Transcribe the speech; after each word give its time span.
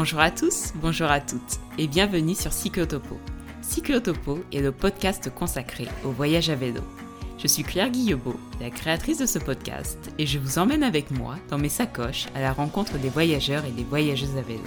Bonjour 0.00 0.20
à 0.20 0.30
tous, 0.30 0.72
bonjour 0.76 1.10
à 1.10 1.20
toutes 1.20 1.60
et 1.76 1.86
bienvenue 1.86 2.34
sur 2.34 2.54
Cyclotopo. 2.54 3.20
Cyclotopo 3.60 4.38
est 4.50 4.62
le 4.62 4.72
podcast 4.72 5.30
consacré 5.34 5.88
au 6.06 6.08
voyage 6.08 6.48
à 6.48 6.54
vélo. 6.54 6.80
Je 7.36 7.46
suis 7.46 7.64
Claire 7.64 7.90
Guillebeau, 7.90 8.34
la 8.62 8.70
créatrice 8.70 9.18
de 9.18 9.26
ce 9.26 9.38
podcast, 9.38 10.10
et 10.16 10.24
je 10.24 10.38
vous 10.38 10.58
emmène 10.58 10.84
avec 10.84 11.10
moi 11.10 11.36
dans 11.50 11.58
mes 11.58 11.68
sacoches 11.68 12.28
à 12.34 12.40
la 12.40 12.54
rencontre 12.54 12.96
des 12.96 13.10
voyageurs 13.10 13.66
et 13.66 13.72
des 13.72 13.84
voyageuses 13.84 14.38
à 14.38 14.40
vélo. 14.40 14.64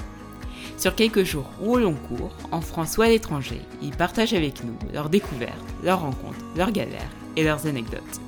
Sur 0.78 0.94
quelques 0.94 1.24
jours 1.24 1.50
ou 1.64 1.74
au 1.74 1.80
long 1.80 1.96
cours, 1.96 2.38
en 2.52 2.62
France 2.62 3.00
ou 3.00 3.02
à 3.02 3.08
l'étranger, 3.08 3.62
ils 3.82 3.98
partagent 3.98 4.36
avec 4.36 4.64
nous 4.64 4.78
leurs 4.94 5.10
découvertes, 5.10 5.58
leurs 5.84 6.02
rencontres, 6.02 6.46
leurs 6.56 6.72
galères 6.72 7.10
et 7.38 7.44
leurs 7.44 7.66
anecdotes. 7.66 8.22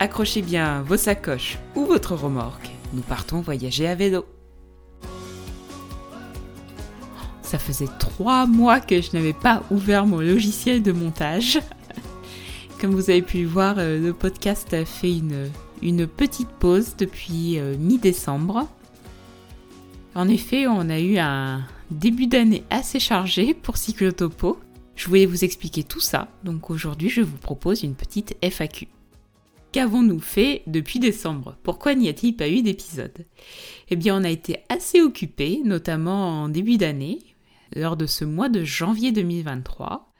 Accrochez 0.00 0.42
bien 0.42 0.82
vos 0.82 0.98
sacoches 0.98 1.56
ou 1.74 1.86
votre 1.86 2.14
remorque, 2.14 2.68
nous 2.92 3.00
partons 3.00 3.40
voyager 3.40 3.88
à 3.88 3.94
vélo. 3.94 4.26
Ça 7.46 7.60
faisait 7.60 7.86
trois 8.00 8.44
mois 8.44 8.80
que 8.80 9.00
je 9.00 9.10
n'avais 9.12 9.32
pas 9.32 9.62
ouvert 9.70 10.04
mon 10.04 10.18
logiciel 10.18 10.82
de 10.82 10.90
montage. 10.90 11.60
Comme 12.80 12.90
vous 12.90 13.08
avez 13.08 13.22
pu 13.22 13.42
le 13.42 13.46
voir, 13.46 13.76
euh, 13.78 14.00
le 14.00 14.12
podcast 14.12 14.74
a 14.74 14.84
fait 14.84 15.16
une, 15.80 16.06
petite 16.08 16.48
pause 16.48 16.96
depuis 16.98 17.60
euh, 17.60 17.76
mi-décembre. 17.78 18.68
En 20.16 20.28
effet, 20.28 20.66
on 20.66 20.90
a 20.90 20.98
eu 20.98 21.18
un 21.18 21.62
début 21.92 22.26
d'année 22.26 22.64
assez 22.68 22.98
chargé 22.98 23.54
pour 23.54 23.76
Cyclotopo. 23.76 24.58
Je 24.96 25.06
voulais 25.06 25.26
vous 25.26 25.44
expliquer 25.44 25.84
tout 25.84 26.00
ça, 26.00 26.26
donc 26.42 26.68
aujourd'hui 26.68 27.10
je 27.10 27.20
vous 27.20 27.38
propose 27.38 27.84
une 27.84 27.94
petite 27.94 28.36
FAQ. 28.42 28.88
Qu'avons-nous 29.70 30.20
fait 30.20 30.62
depuis 30.66 30.98
décembre? 30.98 31.56
Pourquoi 31.62 31.94
n'y 31.94 32.08
a-t-il 32.08 32.34
pas 32.34 32.48
eu 32.48 32.62
d'épisode? 32.62 33.24
Eh 33.88 33.94
bien, 33.94 34.20
on 34.20 34.24
a 34.24 34.30
été 34.30 34.58
assez 34.68 35.00
occupés, 35.00 35.60
notamment 35.64 36.42
en 36.42 36.48
début 36.48 36.78
d'année, 36.78 37.18
lors 37.74 37.96
de 37.96 38.06
ce 38.06 38.24
mois 38.24 38.48
de 38.48 38.64
janvier 38.64 39.12
2023, 39.12 40.12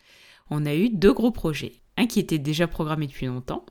on 0.51 0.67
a 0.67 0.75
eu 0.75 0.91
deux 0.91 1.13
gros 1.13 1.31
projets. 1.31 1.83
Un 1.97 2.07
qui 2.07 2.21
était 2.21 2.39
déjà 2.39 2.67
programmé 2.67 3.07
depuis 3.07 3.27
longtemps. 3.27 3.65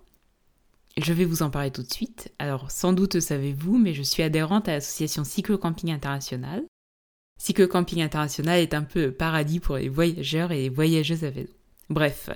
Je 0.98 1.14
vais 1.14 1.26
vous 1.26 1.44
en 1.44 1.50
parler 1.50 1.72
tout 1.72 1.84
de 1.84 1.92
suite. 1.92 2.34
Alors, 2.40 2.72
sans 2.72 2.94
doute 2.94 3.20
savez-vous, 3.20 3.78
mais 3.78 3.94
je 3.94 4.02
suis 4.02 4.24
adhérente 4.24 4.70
à 4.70 4.74
l'association 4.74 5.24
Cyclo-Camping 5.24 5.92
International. 5.92 6.64
Cyclo-Camping 7.38 8.02
International 8.02 8.60
est 8.60 8.74
un 8.74 8.84
peu 8.84 9.08
le 9.08 9.14
paradis 9.14 9.60
pour 9.60 9.76
les 9.76 9.90
voyageurs 9.90 10.52
et 10.52 10.62
les 10.64 10.70
voyageuses 10.70 11.26
à 11.26 11.30
vélo. 11.30 11.50
Bref, 11.90 12.30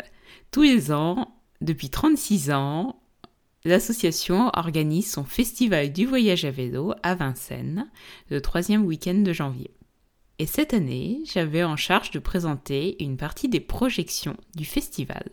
tous 0.51 0.63
les 0.63 0.91
ans, 0.91 1.35
depuis 1.61 1.89
36 1.89 2.51
ans, 2.51 3.01
l'association 3.63 4.51
organise 4.53 5.09
son 5.09 5.23
festival 5.23 5.93
du 5.93 6.05
voyage 6.05 6.43
à 6.43 6.51
vélo 6.51 6.93
à 7.01 7.15
Vincennes, 7.15 7.89
le 8.29 8.41
troisième 8.41 8.85
week-end 8.85 9.15
de 9.15 9.33
janvier. 9.33 9.71
Et 10.39 10.45
cette 10.45 10.73
année, 10.73 11.21
j'avais 11.25 11.65
en 11.65 11.75
charge 11.75 12.11
de 12.11 12.19
présenter 12.19 13.03
une 13.03 13.17
partie 13.17 13.49
des 13.49 13.59
projections 13.59 14.37
du 14.55 14.63
festival. 14.63 15.29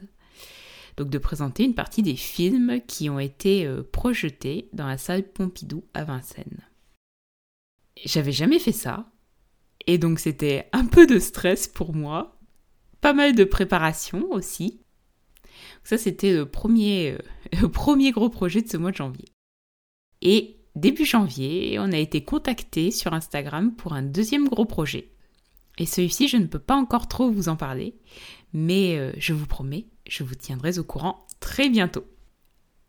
Donc 0.97 1.11
de 1.11 1.19
présenter 1.19 1.65
une 1.65 1.75
partie 1.75 2.03
des 2.03 2.17
films 2.17 2.81
qui 2.89 3.09
ont 3.09 3.21
été 3.21 3.67
euh, 3.67 3.85
projetés 3.85 4.69
dans 4.73 4.87
la 4.87 4.99
salle 4.99 5.23
Pompidou 5.23 5.85
à 5.95 6.03
Vincennes. 6.03 6.67
J'avais 8.05 8.33
jamais 8.33 8.59
fait 8.59 8.73
ça. 8.73 9.13
Et 9.87 9.99
donc 9.99 10.19
c'était 10.19 10.69
un 10.73 10.87
peu 10.87 11.07
de 11.07 11.21
stress 11.21 11.69
pour 11.69 11.95
moi. 11.95 12.41
Pas 13.01 13.13
mal 13.13 13.37
de 13.37 13.45
préparation 13.45 14.27
aussi. 14.33 14.81
Ça 15.85 15.99
c'était 15.99 16.33
le 16.33 16.51
premier, 16.51 17.13
euh, 17.13 17.19
le 17.61 17.69
premier 17.71 18.11
gros 18.11 18.31
projet 18.31 18.61
de 18.61 18.69
ce 18.69 18.77
mois 18.77 18.91
de 18.91 18.97
janvier. 18.97 19.29
Et 20.23 20.56
Début 20.77 21.07
janvier, 21.07 21.79
on 21.79 21.91
a 21.91 21.97
été 21.97 22.23
contacté 22.23 22.91
sur 22.91 23.15
Instagram 23.15 23.75
pour 23.75 23.95
un 23.95 24.03
deuxième 24.03 24.47
gros 24.47 24.67
projet. 24.67 25.09
Et 25.79 25.87
celui-ci, 25.87 26.29
je 26.29 26.37
ne 26.37 26.45
peux 26.45 26.59
pas 26.59 26.77
encore 26.77 27.09
trop 27.09 27.31
vous 27.31 27.49
en 27.49 27.57
parler, 27.57 27.95
mais 28.53 28.99
euh, 28.99 29.11
je 29.17 29.33
vous 29.33 29.47
promets, 29.47 29.87
je 30.07 30.23
vous 30.23 30.35
tiendrai 30.35 30.79
au 30.79 30.85
courant 30.85 31.27
très 31.41 31.71
bientôt. 31.71 32.05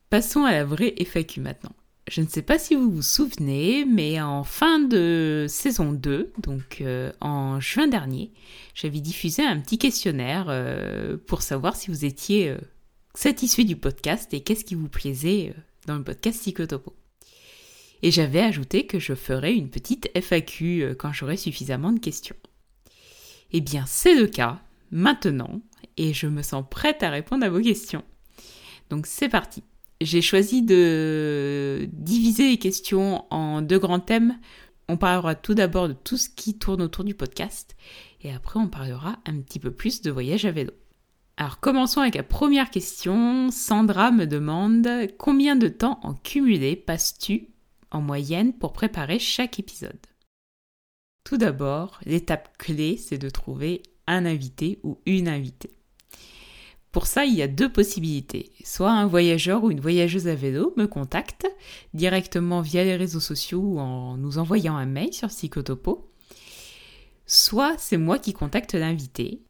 Passons 0.10 0.44
à 0.44 0.52
la 0.52 0.66
vraie 0.66 0.96
FAQ 1.00 1.40
maintenant. 1.40 1.72
Je 2.10 2.20
ne 2.20 2.28
sais 2.28 2.42
pas 2.42 2.60
si 2.60 2.76
vous 2.76 2.92
vous 2.92 3.02
souvenez, 3.02 3.86
mais 3.86 4.20
en 4.20 4.44
fin 4.44 4.80
de 4.80 5.46
saison 5.48 5.94
2, 5.94 6.34
donc 6.40 6.82
euh, 6.82 7.14
en 7.22 7.62
juin 7.62 7.88
dernier, 7.88 8.34
j'avais 8.74 9.00
diffusé 9.00 9.44
un 9.44 9.62
petit 9.62 9.78
questionnaire 9.78 10.48
euh, 10.50 11.16
pour 11.26 11.42
savoir 11.42 11.78
si 11.78 11.90
vous 11.90 12.04
étiez 12.04 12.54
satisfait 13.14 13.64
du 13.64 13.78
podcast 13.78 14.34
et 14.34 14.42
qu'est-ce 14.42 14.66
qui 14.66 14.76
vous 14.76 14.90
plaisait 14.90 15.54
dans 15.86 15.96
le 15.96 16.04
podcast 16.04 16.42
Psychotopo. 16.42 16.94
Et 18.04 18.12
j'avais 18.12 18.42
ajouté 18.42 18.86
que 18.86 19.00
je 19.00 19.14
ferais 19.14 19.56
une 19.56 19.70
petite 19.70 20.10
FAQ 20.16 20.84
euh, 20.84 20.96
quand 20.96 21.12
j'aurai 21.12 21.38
suffisamment 21.38 21.92
de 21.92 22.00
questions. 22.00 22.36
Eh 23.52 23.62
bien, 23.62 23.86
c'est 23.88 24.16
le 24.16 24.28
cas 24.28 24.62
maintenant 24.92 25.62
et 25.98 26.14
je 26.14 26.28
me 26.28 26.42
sens 26.42 26.64
prête 26.70 27.04
à 27.04 27.10
répondre 27.10 27.46
à 27.46 27.50
vos 27.50 27.62
questions. 27.62 28.04
Donc 28.90 29.08
c'est 29.08 29.30
parti. 29.30 29.64
J'ai 30.00 30.22
choisi 30.22 30.62
de 30.62 31.90
diviser 31.92 32.50
les 32.50 32.58
questions 32.58 33.26
en 33.34 33.62
deux 33.62 33.80
grands 33.80 34.00
thèmes. 34.00 34.38
On 34.88 34.98
parlera 34.98 35.36
tout 35.36 35.56
d'abord 35.56 35.90
de 35.90 35.94
tout 35.94 36.18
ce 36.18 36.30
qui 36.30 36.58
tourne 36.58 36.82
autour 36.82 37.04
du 37.04 37.14
podcast 37.14 37.76
et 38.22 38.32
après 38.32 38.60
on 38.60 38.68
parlera 38.68 39.18
un 39.26 39.40
petit 39.42 39.60
peu 39.60 39.72
plus 39.72 40.02
de 40.02 40.12
voyage 40.12 40.46
à 40.46 40.52
vélo. 40.52 40.72
Alors 41.36 41.60
commençons 41.60 42.02
avec 42.02 42.16
la 42.16 42.24
première 42.24 42.70
question. 42.70 43.52
Sandra 43.52 44.12
me 44.12 44.26
demande 44.26 44.88
combien 45.18 45.56
de 45.56 45.68
temps 45.68 46.00
en 46.04 46.14
cumulé 46.14 46.76
passes-tu 46.76 47.50
en 47.92 48.02
moyenne 48.02 48.54
pour 48.54 48.74
préparer 48.74 49.20
chaque 49.20 49.60
épisode. 49.60 50.00
Tout 51.24 51.38
d'abord, 51.38 52.00
l'étape 52.06 52.58
clé, 52.58 52.98
c'est 52.98 53.18
de 53.18 53.30
trouver 53.30 53.84
un 54.08 54.26
invité 54.26 54.80
ou 54.84 55.00
une 55.06 55.28
invitée. 55.28 55.78
Pour 56.92 57.06
ça, 57.06 57.26
il 57.26 57.36
y 57.36 57.42
a 57.42 57.48
deux 57.48 57.72
possibilités. 57.72 58.52
Soit 58.64 58.92
un 58.92 59.08
voyageur 59.08 59.64
ou 59.64 59.72
une 59.72 59.82
voyageuse 59.82 60.28
à 60.28 60.36
vélo 60.36 60.74
me 60.78 60.88
contacte 60.88 61.46
directement 61.94 62.62
via 62.62 62.84
les 62.84 62.96
réseaux 62.96 63.20
sociaux 63.20 63.60
ou 63.62 63.80
en 63.80 64.18
nous 64.18 64.38
envoyant 64.38 64.76
un 64.76 64.86
mail 64.86 65.14
sur 65.14 65.28
Psychotopo. 65.28 66.10
Soit 67.26 67.76
c'est 67.78 67.98
moi 67.98 68.20
qui 68.20 68.34
contacte 68.34 68.74
l'invité 68.74 69.42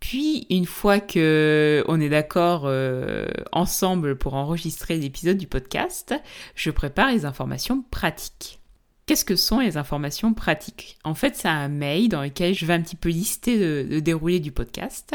puis, 0.00 0.46
une 0.50 0.66
fois 0.66 1.00
que 1.00 1.82
on 1.88 2.00
est 2.00 2.08
d'accord 2.08 2.62
euh, 2.66 3.26
ensemble 3.52 4.16
pour 4.16 4.34
enregistrer 4.34 4.98
l'épisode 4.98 5.38
du 5.38 5.46
podcast, 5.46 6.14
je 6.54 6.70
prépare 6.70 7.10
les 7.10 7.24
informations 7.24 7.82
pratiques. 7.90 8.60
Qu'est-ce 9.06 9.24
que 9.24 9.36
sont 9.36 9.60
les 9.60 9.76
informations 9.76 10.34
pratiques? 10.34 10.98
En 11.04 11.14
fait, 11.14 11.36
c'est 11.36 11.48
un 11.48 11.68
mail 11.68 12.08
dans 12.08 12.22
lequel 12.22 12.54
je 12.54 12.66
vais 12.66 12.74
un 12.74 12.82
petit 12.82 12.96
peu 12.96 13.08
lister 13.08 13.84
le 13.84 14.00
déroulé 14.00 14.40
du 14.40 14.52
podcast. 14.52 15.14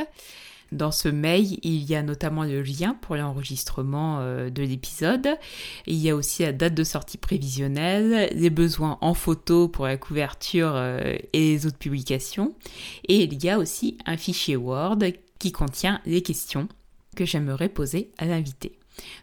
Dans 0.71 0.91
ce 0.91 1.09
mail, 1.09 1.59
il 1.63 1.83
y 1.83 1.95
a 1.95 2.03
notamment 2.03 2.43
le 2.43 2.61
lien 2.61 2.95
pour 3.01 3.17
l'enregistrement 3.17 4.19
euh, 4.19 4.49
de 4.49 4.63
l'épisode. 4.63 5.27
Il 5.85 5.97
y 5.97 6.09
a 6.09 6.15
aussi 6.15 6.43
la 6.43 6.53
date 6.53 6.73
de 6.73 6.85
sortie 6.85 7.17
prévisionnelle, 7.17 8.29
les 8.33 8.49
besoins 8.49 8.97
en 9.01 9.13
photo 9.13 9.67
pour 9.67 9.85
la 9.85 9.97
couverture 9.97 10.71
euh, 10.73 11.15
et 11.33 11.39
les 11.39 11.65
autres 11.65 11.77
publications. 11.77 12.55
Et 13.09 13.23
il 13.23 13.43
y 13.43 13.49
a 13.49 13.57
aussi 13.57 13.97
un 14.05 14.15
fichier 14.15 14.55
Word 14.55 14.99
qui 15.39 15.51
contient 15.51 15.99
les 16.05 16.21
questions 16.21 16.69
que 17.17 17.25
j'aimerais 17.25 17.69
poser 17.69 18.11
à 18.17 18.25
l'invité. 18.25 18.77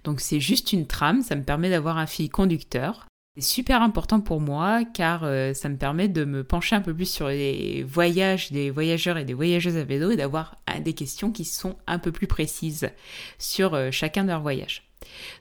Donc 0.04 0.20
c'est 0.20 0.41
juste 0.41 0.72
une 0.72 0.87
trame, 0.87 1.22
ça 1.22 1.34
me 1.34 1.44
permet 1.44 1.70
d'avoir 1.70 1.97
un 1.97 2.06
fil 2.06 2.28
conducteur 2.28 3.07
c'est 3.38 3.54
super 3.54 3.82
important 3.82 4.21
pour 4.21 4.41
moi 4.41 4.84
car 4.84 5.22
euh, 5.22 5.54
ça 5.54 5.69
me 5.69 5.76
permet 5.76 6.09
de 6.09 6.25
me 6.25 6.43
pencher 6.43 6.75
un 6.75 6.81
peu 6.81 6.93
plus 6.93 7.09
sur 7.09 7.28
les 7.28 7.84
voyages 7.84 8.50
des 8.50 8.71
voyageurs 8.71 9.16
et 9.16 9.25
des 9.25 9.32
voyageuses 9.32 9.76
à 9.76 9.84
vélo 9.84 10.10
et 10.10 10.16
d'avoir 10.16 10.56
euh, 10.69 10.81
des 10.81 10.93
questions 10.93 11.31
qui 11.31 11.44
sont 11.44 11.76
un 11.87 12.00
peu 12.00 12.10
plus 12.10 12.26
précises 12.26 12.91
sur 13.38 13.75
euh, 13.75 13.91
chacun 13.93 14.25
de 14.25 14.28
leurs 14.31 14.43
voyages. 14.43 14.91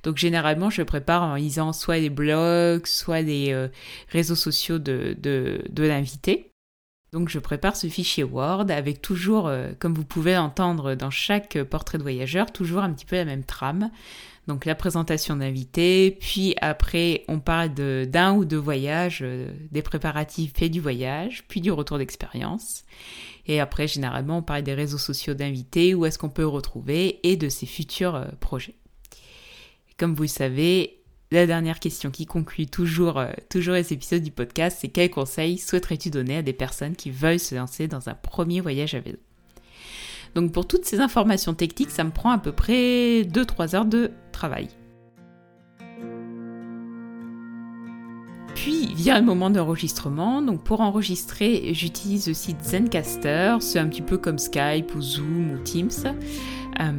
Donc 0.03 0.17
généralement, 0.17 0.69
je 0.69 0.83
prépare 0.83 1.23
en 1.23 1.35
lisant 1.35 1.73
soit 1.73 1.97
les 1.97 2.11
blogs, 2.11 2.85
soit 2.85 3.21
les 3.21 3.69
réseaux 4.09 4.35
sociaux 4.35 4.77
de, 4.77 5.17
de, 5.19 5.63
de 5.67 5.83
l'invité. 5.83 6.51
Donc 7.13 7.29
je 7.29 7.39
prépare 7.39 7.75
ce 7.75 7.87
fichier 7.87 8.23
Word 8.23 8.65
avec 8.69 9.01
toujours, 9.01 9.49
comme 9.79 9.93
vous 9.93 10.03
pouvez 10.03 10.35
l'entendre 10.35 10.93
dans 10.95 11.09
chaque 11.09 11.61
portrait 11.63 11.97
de 11.97 12.03
voyageur, 12.03 12.51
toujours 12.51 12.83
un 12.83 12.91
petit 12.91 13.05
peu 13.05 13.15
la 13.15 13.25
même 13.25 13.45
trame. 13.45 13.89
Donc 14.47 14.63
la 14.63 14.75
présentation 14.75 15.35
d'invités, 15.35 16.11
puis 16.21 16.55
après 16.61 17.25
on 17.27 17.39
parle 17.39 17.73
d'un 17.73 18.33
ou 18.33 18.45
deux 18.45 18.57
voyages, 18.57 19.19
euh, 19.21 19.51
des 19.71 19.81
préparatifs 19.81 20.53
et 20.61 20.69
du 20.69 20.79
voyage, 20.79 21.43
puis 21.49 21.59
du 21.59 21.69
retour 21.69 21.97
d'expérience. 21.97 22.85
Et 23.45 23.59
après 23.59 23.87
généralement 23.87 24.37
on 24.37 24.41
parle 24.41 24.63
des 24.63 24.73
réseaux 24.73 24.97
sociaux 24.97 25.33
d'invités, 25.33 25.93
où 25.93 26.05
est-ce 26.05 26.17
qu'on 26.17 26.29
peut 26.29 26.47
retrouver 26.47 27.19
et 27.23 27.35
de 27.35 27.49
ses 27.49 27.65
futurs 27.65 28.15
euh, 28.15 28.25
projets. 28.39 28.75
Comme 29.97 30.15
vous 30.15 30.23
le 30.23 30.29
savez, 30.29 30.96
la 31.31 31.45
dernière 31.45 31.79
question 31.79 32.09
qui 32.09 32.25
conclut 32.25 32.67
toujours, 32.67 33.17
euh, 33.17 33.31
toujours 33.49 33.73
les 33.73 33.91
épisodes 33.91 34.23
du 34.23 34.31
podcast, 34.31 34.77
c'est 34.79 34.87
quels 34.87 35.09
conseils 35.09 35.57
souhaiterais-tu 35.57 36.09
donner 36.09 36.37
à 36.37 36.41
des 36.41 36.53
personnes 36.53 36.95
qui 36.95 37.11
veulent 37.11 37.39
se 37.39 37.55
lancer 37.55 37.87
dans 37.87 38.09
un 38.09 38.13
premier 38.13 38.61
voyage 38.61 38.95
à 38.95 38.99
vélo? 38.99 39.17
Donc 40.35 40.53
pour 40.53 40.67
toutes 40.67 40.85
ces 40.85 40.99
informations 40.99 41.53
techniques, 41.53 41.91
ça 41.91 42.03
me 42.03 42.11
prend 42.11 42.31
à 42.31 42.37
peu 42.37 42.51
près 42.51 43.23
2-3 43.23 43.75
heures 43.75 43.85
de 43.85 44.11
travail. 44.31 44.69
puis 48.57 48.91
vient 48.95 49.19
le 49.19 49.25
moment 49.25 49.51
d'enregistrement. 49.51 50.41
Donc 50.41 50.63
pour 50.63 50.81
enregistrer, 50.81 51.69
j'utilise 51.73 52.27
le 52.27 52.33
site 52.33 52.63
Zencaster. 52.63 53.55
C'est 53.59 53.77
un 53.77 53.87
petit 53.87 54.01
peu 54.01 54.17
comme 54.17 54.39
Skype 54.39 54.95
ou 54.95 55.01
Zoom 55.01 55.51
ou 55.51 55.57
Teams. 55.59 56.15
Euh, 56.79 56.91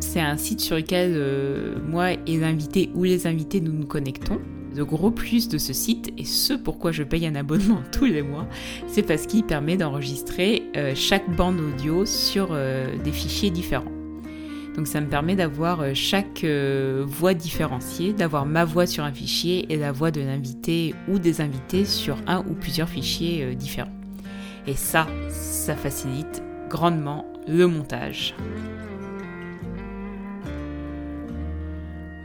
c'est 0.00 0.20
un 0.20 0.36
site 0.36 0.60
sur 0.60 0.76
lequel 0.76 1.12
euh, 1.14 1.76
moi 1.86 2.12
et 2.12 2.38
l'invité 2.38 2.90
ou 2.94 3.04
les 3.04 3.26
invités 3.26 3.60
nous 3.60 3.72
nous 3.72 3.86
connectons. 3.86 4.40
Le 4.76 4.84
gros 4.84 5.10
plus 5.10 5.48
de 5.48 5.58
ce 5.58 5.72
site, 5.72 6.12
et 6.18 6.24
ce 6.24 6.52
pourquoi 6.52 6.92
je 6.92 7.02
paye 7.02 7.26
un 7.26 7.34
abonnement 7.34 7.82
tous 7.92 8.04
les 8.04 8.22
mois, 8.22 8.46
c'est 8.86 9.02
parce 9.02 9.26
qu'il 9.26 9.44
permet 9.44 9.76
d'enregistrer 9.76 10.64
euh, 10.76 10.92
chaque 10.94 11.28
bande 11.34 11.58
audio 11.58 12.04
sur 12.06 12.56
des 13.04 13.12
fichiers 13.12 13.50
différents. 13.50 13.92
Donc 14.76 14.86
ça 14.86 15.00
me 15.00 15.08
permet 15.08 15.34
d'avoir 15.34 15.84
chaque 15.94 16.44
voix 16.44 17.34
différenciée, 17.34 18.12
d'avoir 18.12 18.46
ma 18.46 18.64
voix 18.64 18.86
sur 18.86 19.02
un 19.02 19.10
fichier 19.12 19.66
et 19.72 19.76
la 19.76 19.90
voix 19.90 20.12
de 20.12 20.20
l'invité 20.20 20.94
ou 21.08 21.18
des 21.18 21.40
invités 21.40 21.84
sur 21.84 22.16
un 22.28 22.44
ou 22.48 22.54
plusieurs 22.54 22.88
fichiers 22.88 23.56
différents. 23.56 23.90
Et 24.68 24.74
ça, 24.74 25.08
ça 25.30 25.74
facilite 25.74 26.44
grandement 26.68 27.26
le 27.48 27.66
montage. 27.66 28.36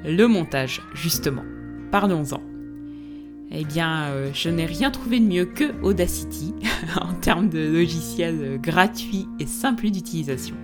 Le 0.06 0.28
montage, 0.28 0.82
justement. 0.94 1.44
Parlons-en. 1.92 2.42
Eh 3.52 3.66
bien, 3.66 4.32
je 4.34 4.50
n'ai 4.50 4.66
rien 4.66 4.90
trouvé 4.90 5.20
de 5.20 5.26
mieux 5.26 5.46
que 5.46 5.66
Audacity 5.84 6.54
en 7.02 7.14
termes 7.14 7.50
de 7.50 7.60
logiciel 7.60 8.60
gratuit 8.62 9.28
et 9.40 9.46
simple 9.46 9.90
d'utilisation. 9.90 10.56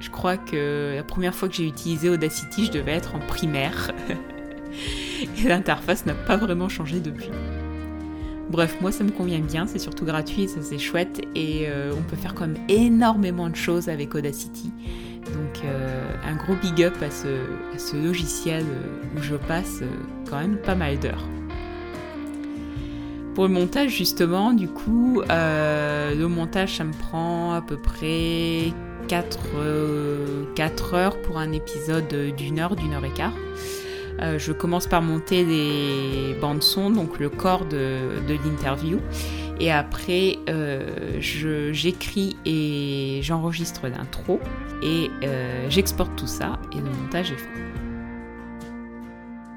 Je 0.00 0.10
crois 0.10 0.36
que 0.36 0.94
la 0.96 1.02
première 1.04 1.34
fois 1.34 1.48
que 1.48 1.54
j'ai 1.54 1.66
utilisé 1.66 2.08
Audacity, 2.08 2.66
je 2.66 2.72
devais 2.72 2.92
être 2.92 3.14
en 3.14 3.20
primaire. 3.20 3.92
et 5.38 5.48
l'interface 5.48 6.06
n'a 6.06 6.14
pas 6.14 6.36
vraiment 6.36 6.68
changé 6.68 7.00
depuis. 7.00 7.30
Bref, 8.50 8.76
moi 8.80 8.92
ça 8.92 9.04
me 9.04 9.10
convient 9.10 9.40
bien, 9.40 9.66
c'est 9.66 9.78
surtout 9.78 10.04
gratuit, 10.04 10.48
ça 10.48 10.60
c'est 10.60 10.78
chouette 10.78 11.22
et 11.34 11.68
euh, 11.68 11.92
on 11.96 12.02
peut 12.02 12.16
faire 12.16 12.34
comme 12.34 12.54
énormément 12.68 13.48
de 13.48 13.56
choses 13.56 13.88
avec 13.88 14.14
Audacity. 14.14 14.72
Donc 15.26 15.64
euh, 15.64 16.12
un 16.24 16.36
gros 16.36 16.54
big 16.56 16.82
up 16.82 16.94
à 17.02 17.10
ce, 17.10 17.96
logiciel 17.96 18.64
euh, 18.64 19.18
où 19.18 19.22
je 19.22 19.36
passe 19.36 19.82
quand 20.28 20.38
même 20.38 20.56
pas 20.56 20.74
mal 20.74 20.98
d'heures. 20.98 21.26
Pour 23.34 23.46
le 23.46 23.52
montage 23.54 23.90
justement, 23.90 24.52
du 24.52 24.68
coup, 24.68 25.22
le 25.28 26.26
montage 26.26 26.76
ça 26.76 26.84
me 26.84 26.92
prend 26.92 27.54
à 27.54 27.62
peu 27.62 27.78
près 27.78 28.72
4, 29.08 29.38
euh, 29.56 30.44
heures 30.92 31.20
pour 31.22 31.38
un 31.38 31.52
épisode 31.52 32.08
d'une 32.36 32.58
heure, 32.58 32.76
d'une 32.76 32.94
heure 32.94 33.04
et 33.04 33.10
quart. 33.10 33.32
Euh, 34.20 34.38
je 34.38 34.52
commence 34.52 34.86
par 34.86 35.02
monter 35.02 35.44
les 35.44 36.34
bandes 36.40 36.62
son, 36.62 36.90
donc 36.90 37.18
le 37.18 37.28
corps 37.28 37.64
de, 37.64 38.22
l'interview. 38.28 38.98
Et 39.62 39.70
après, 39.70 40.38
euh, 40.50 41.20
j'écris 41.20 42.36
et 42.44 43.20
j'enregistre 43.22 43.86
l'intro. 43.86 44.40
Et 44.82 45.08
j'exporte 45.68 46.16
tout 46.16 46.26
ça 46.26 46.58
et 46.72 46.78
le 46.78 46.90
montage 46.90 47.30
est 47.30 47.36
fait. 47.36 47.48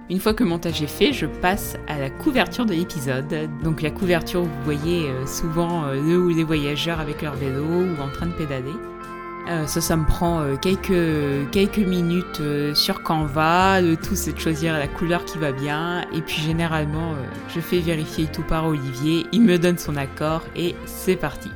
Une 0.07 0.19
fois 0.19 0.35
que 0.35 0.43
le 0.43 0.49
montage 0.49 0.83
est 0.83 0.87
fait, 0.87 1.11
je 1.11 1.25
passe 1.25 1.75
à 1.87 1.97
la 1.97 2.11
couverture 2.11 2.67
de 2.67 2.73
l'épisode. 2.75 3.49
Donc 3.63 3.81
la 3.81 3.89
couverture, 3.89 4.43
vous 4.43 4.63
voyez 4.63 5.09
souvent 5.25 5.87
le 5.87 6.19
ou 6.19 6.29
les 6.29 6.43
voyageurs 6.43 6.99
avec 6.99 7.23
leur 7.23 7.33
vélo 7.33 7.63
ou 7.63 7.99
en 7.99 8.09
train 8.09 8.27
de 8.27 8.33
pédaler. 8.33 8.73
Euh, 9.47 9.67
ça, 9.67 9.95
me 9.95 10.05
prend 10.05 10.41
euh, 10.41 10.55
quelques, 10.55 11.51
quelques 11.51 11.77
minutes 11.77 12.39
euh, 12.39 12.73
sur 12.73 13.03
Canva. 13.03 13.79
Le 13.79 13.95
tout, 13.95 14.15
c'est 14.15 14.33
de 14.33 14.39
choisir 14.39 14.73
la 14.73 14.87
couleur 14.87 15.23
qui 15.23 15.37
va 15.37 15.51
bien. 15.51 16.01
Et 16.13 16.21
puis, 16.21 16.41
généralement, 16.41 17.13
je 17.53 17.59
fais 17.59 17.79
vérifier 17.79 18.25
tout 18.25 18.41
par 18.41 18.65
Olivier. 18.65 19.27
Il 19.31 19.41
me 19.41 19.59
donne 19.59 19.77
son 19.77 19.97
accord 19.97 20.41
et 20.55 20.75
c'est 20.85 21.15
parti. 21.15 21.49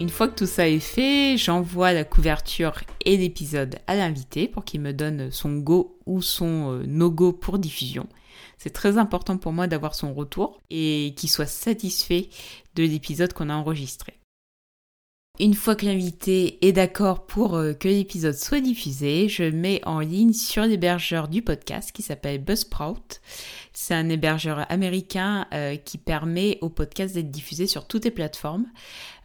Une 0.00 0.08
fois 0.08 0.28
que 0.28 0.34
tout 0.34 0.46
ça 0.46 0.68
est 0.68 0.78
fait, 0.78 1.36
j'envoie 1.36 1.92
la 1.92 2.04
couverture 2.04 2.80
et 3.04 3.16
l'épisode 3.16 3.76
à 3.86 3.94
l'invité 3.94 4.48
pour 4.48 4.64
qu'il 4.64 4.80
me 4.80 4.92
donne 4.92 5.30
son 5.30 5.56
go 5.56 5.98
ou 6.06 6.22
son 6.22 6.82
no-go 6.86 7.32
pour 7.32 7.58
diffusion. 7.58 8.06
C'est 8.58 8.70
très 8.70 8.98
important 8.98 9.38
pour 9.38 9.52
moi 9.52 9.66
d'avoir 9.66 9.94
son 9.94 10.12
retour 10.12 10.60
et 10.68 11.14
qu'il 11.16 11.30
soit 11.30 11.46
satisfait 11.46 12.28
de 12.74 12.82
l'épisode 12.82 13.32
qu'on 13.32 13.48
a 13.48 13.54
enregistré. 13.54 14.14
Une 15.38 15.52
fois 15.52 15.76
que 15.76 15.84
l'invité 15.84 16.66
est 16.66 16.72
d'accord 16.72 17.26
pour 17.26 17.56
euh, 17.56 17.74
que 17.74 17.88
l'épisode 17.88 18.34
soit 18.34 18.60
diffusé, 18.60 19.28
je 19.28 19.42
mets 19.42 19.82
en 19.84 20.00
ligne 20.00 20.32
sur 20.32 20.64
l'hébergeur 20.64 21.28
du 21.28 21.42
podcast 21.42 21.92
qui 21.92 22.00
s'appelle 22.00 22.42
Buzzsprout. 22.42 23.20
C'est 23.74 23.92
un 23.92 24.08
hébergeur 24.08 24.64
américain 24.72 25.46
euh, 25.52 25.76
qui 25.76 25.98
permet 25.98 26.56
au 26.62 26.70
podcast 26.70 27.14
d'être 27.14 27.30
diffusé 27.30 27.66
sur 27.66 27.86
toutes 27.86 28.06
les 28.06 28.10
plateformes, 28.10 28.64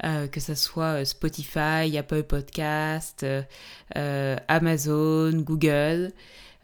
euh, 0.04 0.28
que 0.28 0.42
ce 0.42 0.54
soit 0.54 1.06
Spotify, 1.06 1.98
Apple 1.98 2.24
Podcast, 2.24 3.25
Amazon, 3.96 5.31
Google. 5.31 6.12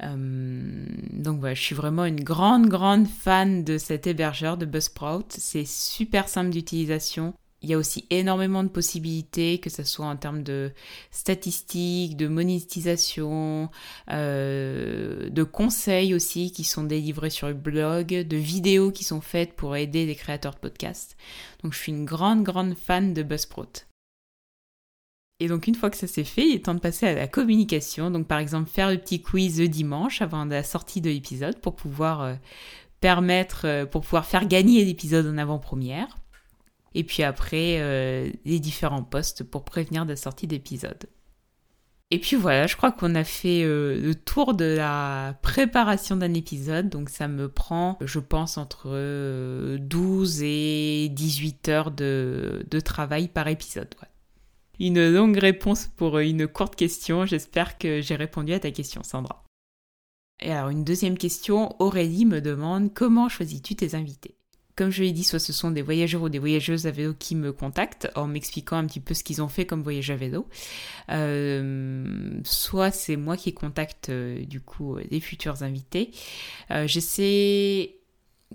donc 0.02 1.40
voilà, 1.40 1.54
je 1.54 1.62
suis 1.62 1.76
vraiment 1.76 2.04
une 2.04 2.22
grande, 2.22 2.68
grande 2.68 3.08
fan 3.08 3.64
de 3.64 3.78
cet 3.78 4.08
hébergeur 4.08 4.58
de 4.58 4.66
Buzzsprout. 4.66 5.28
C'est 5.30 5.66
super 5.66 6.28
simple 6.28 6.50
d'utilisation. 6.50 7.34
Il 7.68 7.72
y 7.72 7.74
a 7.74 7.78
aussi 7.78 8.06
énormément 8.12 8.64
de 8.64 8.70
possibilités, 8.70 9.58
que 9.58 9.70
ce 9.70 9.84
soit 9.84 10.06
en 10.06 10.16
termes 10.16 10.42
de 10.42 10.72
statistiques, 11.12 12.16
de 12.16 12.30
monétisation, 12.30 13.70
euh, 14.10 15.30
de 15.30 15.44
conseils 15.44 16.14
aussi 16.14 16.54
qui 16.54 16.64
sont 16.64 16.86
délivrés 16.86 17.30
sur 17.30 17.50
le 17.50 17.54
blog, 17.54 18.08
de 18.08 18.38
vidéos 18.38 18.94
qui 18.94 19.04
sont 19.04 19.20
faites 19.20 19.52
pour 19.52 19.76
aider 19.76 20.06
les 20.06 20.16
créateurs 20.16 20.54
de 20.54 20.60
podcasts. 20.60 21.18
Donc 21.62 21.74
je 21.74 21.80
suis 21.80 21.92
une 21.92 22.06
grande, 22.06 22.44
grande 22.44 22.74
fan 22.74 23.14
de 23.14 23.22
Buzzsprout. 23.22 23.86
Et 25.42 25.50
donc 25.50 25.68
une 25.68 25.76
fois 25.76 25.90
que 25.90 25.98
ça 25.98 26.08
s'est 26.08 26.24
fait, 26.24 26.48
il 26.48 26.56
est 26.56 26.66
temps 26.66 26.74
de 26.74 26.80
passer 26.80 27.06
à 27.06 27.16
la 27.16 27.28
communication. 27.28 28.12
Donc 28.12 28.28
par 28.28 28.40
exemple 28.40 28.70
faire 28.70 28.90
le 28.90 28.98
petit 28.98 29.22
quiz 29.22 29.60
le 29.60 29.68
dimanche 29.68 30.22
avant 30.22 30.46
la 30.46 30.64
sortie 30.64 31.02
de 31.02 31.10
l'épisode 31.10 31.60
pour 31.60 31.76
pouvoir 31.76 32.22
euh, 32.22 32.36
permettre, 33.02 33.66
euh, 33.66 33.86
pour 33.86 34.04
pouvoir 34.04 34.26
faire 34.26 34.48
gagner 34.48 34.86
l'épisode 34.86 35.26
en 35.28 35.38
avant-première 35.38 36.16
et 36.98 37.04
puis 37.04 37.22
après 37.22 37.78
euh, 37.80 38.32
les 38.44 38.60
différents 38.60 39.04
postes 39.04 39.44
pour 39.44 39.64
prévenir 39.64 40.04
de 40.06 40.10
la 40.10 40.16
sortie 40.16 40.48
d'épisode. 40.48 41.06
Et 42.10 42.20
puis 42.20 42.36
voilà, 42.36 42.66
je 42.66 42.76
crois 42.76 42.92
qu'on 42.92 43.14
a 43.14 43.24
fait 43.24 43.64
euh, 43.64 44.02
le 44.02 44.16
tour 44.16 44.56
de 44.56 44.66
la 44.66 45.38
préparation 45.44 46.16
d'un 46.16 46.34
épisode, 46.34 46.90
donc 46.90 47.10
ça 47.10 47.28
me 47.28 47.50
prend, 47.50 48.00
je 48.02 48.18
pense, 48.18 48.58
entre 48.58 48.88
12 49.78 50.42
euh, 50.42 50.46
et 50.46 51.10
18 51.10 51.70
heures 51.70 51.92
de, 51.92 52.66
travail 52.84 53.28
par 53.28 53.48
épisode. 53.48 53.94
Une 54.80 55.12
longue 55.12 55.38
réponse 55.38 55.88
pour 55.98 56.18
une 56.18 56.48
courte 56.48 56.76
question, 56.76 57.28
j'espère 57.28 57.78
que 57.78 58.02
j'ai 58.02 58.16
répondu 58.16 58.54
à 58.54 58.60
ta 58.60 58.72
question 58.72 59.04
Sandra. 59.04 59.44
Et 60.40 60.52
alors 60.52 60.70
une 60.70 60.84
deuxième 60.84 61.18
question, 61.18 61.76
Aurélie 61.80 62.26
me 62.26 62.42
demande 62.42 62.92
comment 62.94 63.30
choisis-tu 63.30 63.76
tes 63.76 63.94
invités? 63.94 64.38
Comme 64.78 64.92
je 64.92 65.04
l'ai 65.04 65.12
dit, 65.12 65.24
soit 65.24 65.40
ce 65.40 65.52
sont 65.52 65.72
des 65.72 65.82
voyageurs 65.82 66.22
ou 66.22 66.30
des 66.30 66.38
voyageuses 66.38 66.86
à 66.86 66.92
vélo 66.92 67.16
qui 67.18 67.36
me 67.36 67.52
contactent 67.52 68.10
en 68.16 68.28
m'expliquant 68.28 68.78
un 68.78 68.86
petit 68.86 69.00
peu 69.00 69.16
ce 69.16 69.24
qu'ils 69.24 69.42
ont 69.42 69.48
fait 69.48 69.66
comme 69.66 69.82
voyage 69.82 70.12
à 70.12 70.16
vélo. 70.16 70.48
Euh, 71.10 72.40
soit 72.44 72.92
c'est 72.92 73.16
moi 73.16 73.38
qui 73.38 73.54
contacte 73.54 74.10
euh, 74.10 74.46
du 74.46 74.62
coup 74.62 74.98
les 75.10 75.20
futurs 75.20 75.64
invités. 75.64 76.12
Euh, 76.70 76.86
j'essaie 76.88 77.96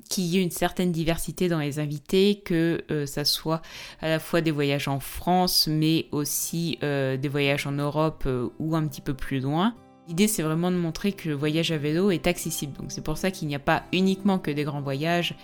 qu'il 0.08 0.24
y 0.24 0.38
ait 0.38 0.42
une 0.42 0.52
certaine 0.52 0.92
diversité 0.92 1.48
dans 1.48 1.58
les 1.58 1.80
invités, 1.80 2.40
que 2.42 2.82
ça 3.04 3.26
soit 3.26 3.60
à 4.00 4.08
la 4.08 4.20
fois 4.20 4.40
des 4.40 4.50
voyages 4.50 4.88
en 4.88 5.00
France, 5.00 5.68
mais 5.70 6.06
aussi 6.12 6.78
des 6.80 7.28
voyages 7.28 7.66
en 7.66 7.72
Europe 7.72 8.26
ou 8.58 8.74
un 8.74 8.86
petit 8.86 9.02
peu 9.02 9.12
plus 9.12 9.40
loin. 9.40 9.74
L'idée, 10.08 10.26
c'est 10.26 10.42
vraiment 10.42 10.70
de 10.70 10.76
montrer 10.76 11.12
que 11.12 11.28
le 11.28 11.34
voyage 11.34 11.70
à 11.70 11.78
vélo 11.78 12.10
est 12.10 12.26
accessible. 12.26 12.76
Donc 12.76 12.90
c'est 12.90 13.04
pour 13.04 13.18
ça 13.18 13.30
qu'il 13.30 13.46
n'y 13.48 13.54
a 13.54 13.60
pas 13.60 13.84
uniquement 13.92 14.38
que 14.38 14.50
des 14.50 14.64
grands 14.64 14.80
voyages 14.80 15.36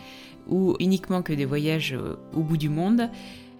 ou 0.48 0.74
uniquement 0.80 1.22
que 1.22 1.32
des 1.32 1.44
voyages 1.44 1.92
euh, 1.94 2.16
au 2.34 2.40
bout 2.40 2.56
du 2.56 2.68
monde. 2.68 3.08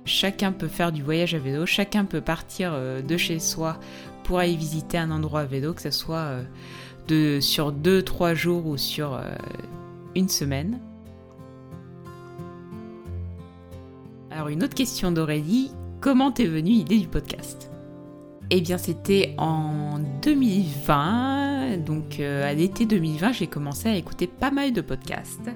Chacun 0.05 0.53
peut 0.53 0.69
faire 0.69 0.91
du 0.91 1.03
voyage 1.03 1.35
à 1.35 1.39
vélo, 1.39 1.67
chacun 1.67 2.05
peut 2.05 2.21
partir 2.21 2.73
euh, 2.73 3.03
de 3.03 3.17
chez 3.17 3.39
soi 3.39 3.79
pour 4.25 4.39
aller 4.39 4.57
visiter 4.57 4.99
un 4.99 5.11
endroit 5.11 5.41
à 5.41 5.45
vélo, 5.45 5.75
que 5.75 5.83
ce 5.83 5.91
soit 5.91 6.43
euh, 7.11 7.41
sur 7.41 7.73
2-3 7.73 8.35
jours 8.35 8.67
ou 8.67 8.77
sur 8.77 9.21
une 10.15 10.29
semaine. 10.29 10.81
Alors 14.31 14.49
une 14.49 14.63
autre 14.63 14.75
question 14.75 15.11
d'Aurélie, 15.11 15.71
comment 16.01 16.31
t'es 16.31 16.45
venue 16.45 16.73
l'idée 16.73 16.99
du 16.99 17.09
podcast? 17.09 17.71
Eh 18.51 18.61
bien 18.61 18.77
c'était 18.77 19.35
en 19.39 19.99
2020, 20.23 21.79
donc 21.79 22.21
à 22.21 22.53
l'été 22.53 22.85
2020 22.85 23.33
j'ai 23.33 23.47
commencé 23.47 23.89
à 23.89 23.97
écouter 23.97 24.27
pas 24.27 24.51
mal 24.51 24.73
de 24.73 24.83
podcasts 24.83 25.51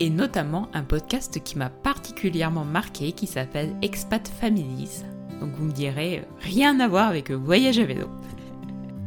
et 0.00 0.10
notamment 0.10 0.68
un 0.74 0.82
podcast 0.82 1.42
qui 1.42 1.58
m'a 1.58 1.70
particulièrement 1.70 2.64
marqué 2.64 3.12
qui 3.12 3.26
s'appelle 3.26 3.74
Expat 3.82 4.26
Families. 4.28 5.04
Donc 5.40 5.50
vous 5.56 5.64
me 5.64 5.72
direz, 5.72 6.24
rien 6.40 6.80
à 6.80 6.88
voir 6.88 7.08
avec 7.08 7.30
voyage 7.30 7.78
à 7.78 7.84
vélo. 7.84 8.08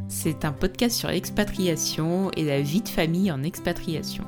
C'est 0.08 0.44
un 0.44 0.52
podcast 0.52 0.96
sur 0.96 1.08
l'expatriation 1.08 2.30
et 2.36 2.44
la 2.44 2.60
vie 2.60 2.82
de 2.82 2.88
famille 2.88 3.30
en 3.30 3.42
expatriation. 3.42 4.24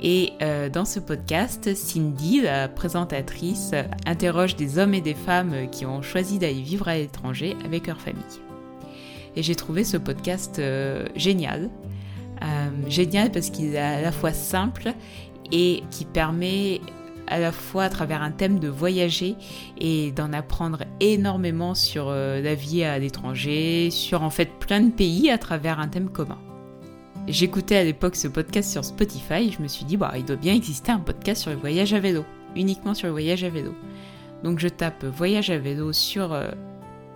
Et 0.00 0.32
euh, 0.42 0.68
dans 0.68 0.84
ce 0.84 1.00
podcast, 1.00 1.74
Cindy, 1.74 2.42
la 2.42 2.68
présentatrice, 2.68 3.72
interroge 4.06 4.56
des 4.56 4.78
hommes 4.78 4.94
et 4.94 5.00
des 5.00 5.14
femmes 5.14 5.68
qui 5.70 5.86
ont 5.86 6.02
choisi 6.02 6.38
d'aller 6.38 6.62
vivre 6.62 6.88
à 6.88 6.96
l'étranger 6.96 7.56
avec 7.64 7.86
leur 7.86 8.00
famille. 8.00 8.22
Et 9.36 9.42
j'ai 9.42 9.54
trouvé 9.54 9.84
ce 9.84 9.96
podcast 9.96 10.58
euh, 10.58 11.06
génial. 11.14 11.70
Euh, 12.42 12.68
génial 12.88 13.30
parce 13.30 13.50
qu'il 13.50 13.74
est 13.74 13.78
à 13.78 14.00
la 14.00 14.12
fois 14.12 14.32
simple 14.32 14.92
et 15.52 15.82
qui 15.90 16.04
permet 16.04 16.80
à 17.26 17.38
la 17.38 17.50
fois 17.50 17.84
à 17.84 17.88
travers 17.88 18.22
un 18.22 18.30
thème 18.30 18.60
de 18.60 18.68
voyager 18.68 19.34
et 19.78 20.12
d'en 20.12 20.32
apprendre 20.32 20.84
énormément 21.00 21.74
sur 21.74 22.10
la 22.10 22.54
vie 22.54 22.84
à 22.84 22.98
l'étranger, 23.00 23.90
sur 23.90 24.22
en 24.22 24.30
fait 24.30 24.48
plein 24.60 24.80
de 24.80 24.92
pays 24.92 25.28
à 25.30 25.38
travers 25.38 25.80
un 25.80 25.88
thème 25.88 26.08
commun. 26.08 26.38
J'écoutais 27.28 27.76
à 27.76 27.82
l'époque 27.82 28.14
ce 28.14 28.28
podcast 28.28 28.70
sur 28.70 28.84
Spotify 28.84 29.48
et 29.48 29.50
je 29.50 29.60
me 29.60 29.66
suis 29.66 29.84
dit, 29.84 29.96
bah, 29.96 30.12
il 30.16 30.24
doit 30.24 30.36
bien 30.36 30.54
exister 30.54 30.92
un 30.92 31.00
podcast 31.00 31.42
sur 31.42 31.50
le 31.50 31.56
voyage 31.56 31.92
à 31.92 31.98
vélo, 31.98 32.24
uniquement 32.54 32.94
sur 32.94 33.08
le 33.08 33.12
voyage 33.12 33.42
à 33.42 33.48
vélo. 33.48 33.74
Donc 34.44 34.60
je 34.60 34.68
tape 34.68 35.04
voyage 35.04 35.50
à 35.50 35.58
vélo 35.58 35.92
sur, 35.92 36.32
euh, 36.32 36.50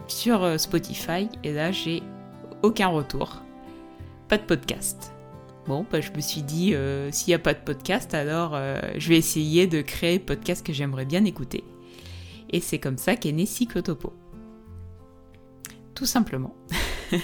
sur 0.08 0.42
euh, 0.42 0.58
Spotify 0.58 1.28
et 1.44 1.52
là 1.52 1.70
j'ai 1.70 2.02
aucun 2.62 2.88
retour. 2.88 3.42
Pas 4.28 4.38
de 4.38 4.42
podcast. 4.42 5.12
Bon, 5.66 5.86
bah, 5.90 6.00
je 6.00 6.10
me 6.12 6.20
suis 6.20 6.42
dit, 6.42 6.74
euh, 6.74 7.10
s'il 7.12 7.28
n'y 7.28 7.34
a 7.34 7.38
pas 7.38 7.54
de 7.54 7.60
podcast, 7.60 8.14
alors 8.14 8.58
je 8.96 9.08
vais 9.08 9.16
essayer 9.16 9.66
de 9.66 9.82
créer 9.82 10.18
le 10.18 10.24
podcast 10.24 10.66
que 10.66 10.72
j'aimerais 10.72 11.04
bien 11.04 11.24
écouter. 11.24 11.64
Et 12.50 12.60
c'est 12.60 12.78
comme 12.78 12.98
ça 12.98 13.16
qu'est 13.16 13.32
né 13.32 13.46
Cyclotopo. 13.46 14.12
Tout 15.94 16.06
simplement. 16.06 16.54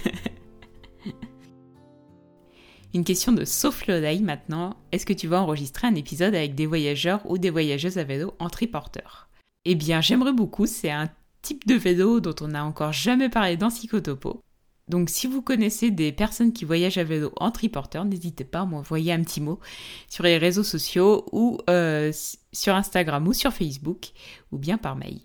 Une 2.95 3.05
question 3.05 3.33
de 3.33 3.45
l'oreille 3.89 4.23
maintenant. 4.23 4.77
Est-ce 4.93 5.05
que 5.05 5.13
tu 5.13 5.29
vas 5.29 5.43
enregistrer 5.43 5.87
un 5.87 5.95
épisode 5.95 6.35
avec 6.35 6.55
des 6.55 6.67
voyageurs 6.67 7.21
ou 7.31 7.37
des 7.37 7.51
voyageuses 7.51 7.99
à 7.99 8.05
vélo 8.05 8.35
en 8.39 8.49
triporteur? 8.49 9.29
Eh 9.65 9.75
bien, 9.75 10.01
j'aimerais 10.01 10.33
beaucoup. 10.33 10.67
C'est 10.67 10.91
un 10.91 11.11
type 11.43 11.67
de 11.67 11.75
vélo 11.75 12.21
dont 12.21 12.35
on 12.41 12.49
n'a 12.49 12.65
encore 12.65 12.93
jamais 12.93 13.29
parlé 13.29 13.57
dans 13.57 13.69
Psychotopo. 13.69 14.41
Donc 14.89 15.11
si 15.11 15.27
vous 15.27 15.43
connaissez 15.43 15.91
des 15.91 16.13
personnes 16.13 16.53
qui 16.53 16.65
voyagent 16.65 16.99
à 16.99 17.05
vélo 17.05 17.33
en 17.39 17.51
triporteur, 17.51 18.05
n'hésitez 18.05 18.45
pas 18.45 18.61
à 18.61 18.67
m'envoyer 18.67 19.13
un 19.13 19.23
petit 19.23 19.41
mot 19.41 19.59
sur 20.09 20.23
les 20.23 20.39
réseaux 20.39 20.63
sociaux 20.63 21.27
ou 21.33 21.59
euh, 21.69 22.13
sur 22.53 22.75
Instagram 22.75 23.27
ou 23.27 23.33
sur 23.33 23.53
Facebook 23.53 24.13
ou 24.53 24.59
bien 24.59 24.79
par 24.79 24.95
mail. 24.95 25.21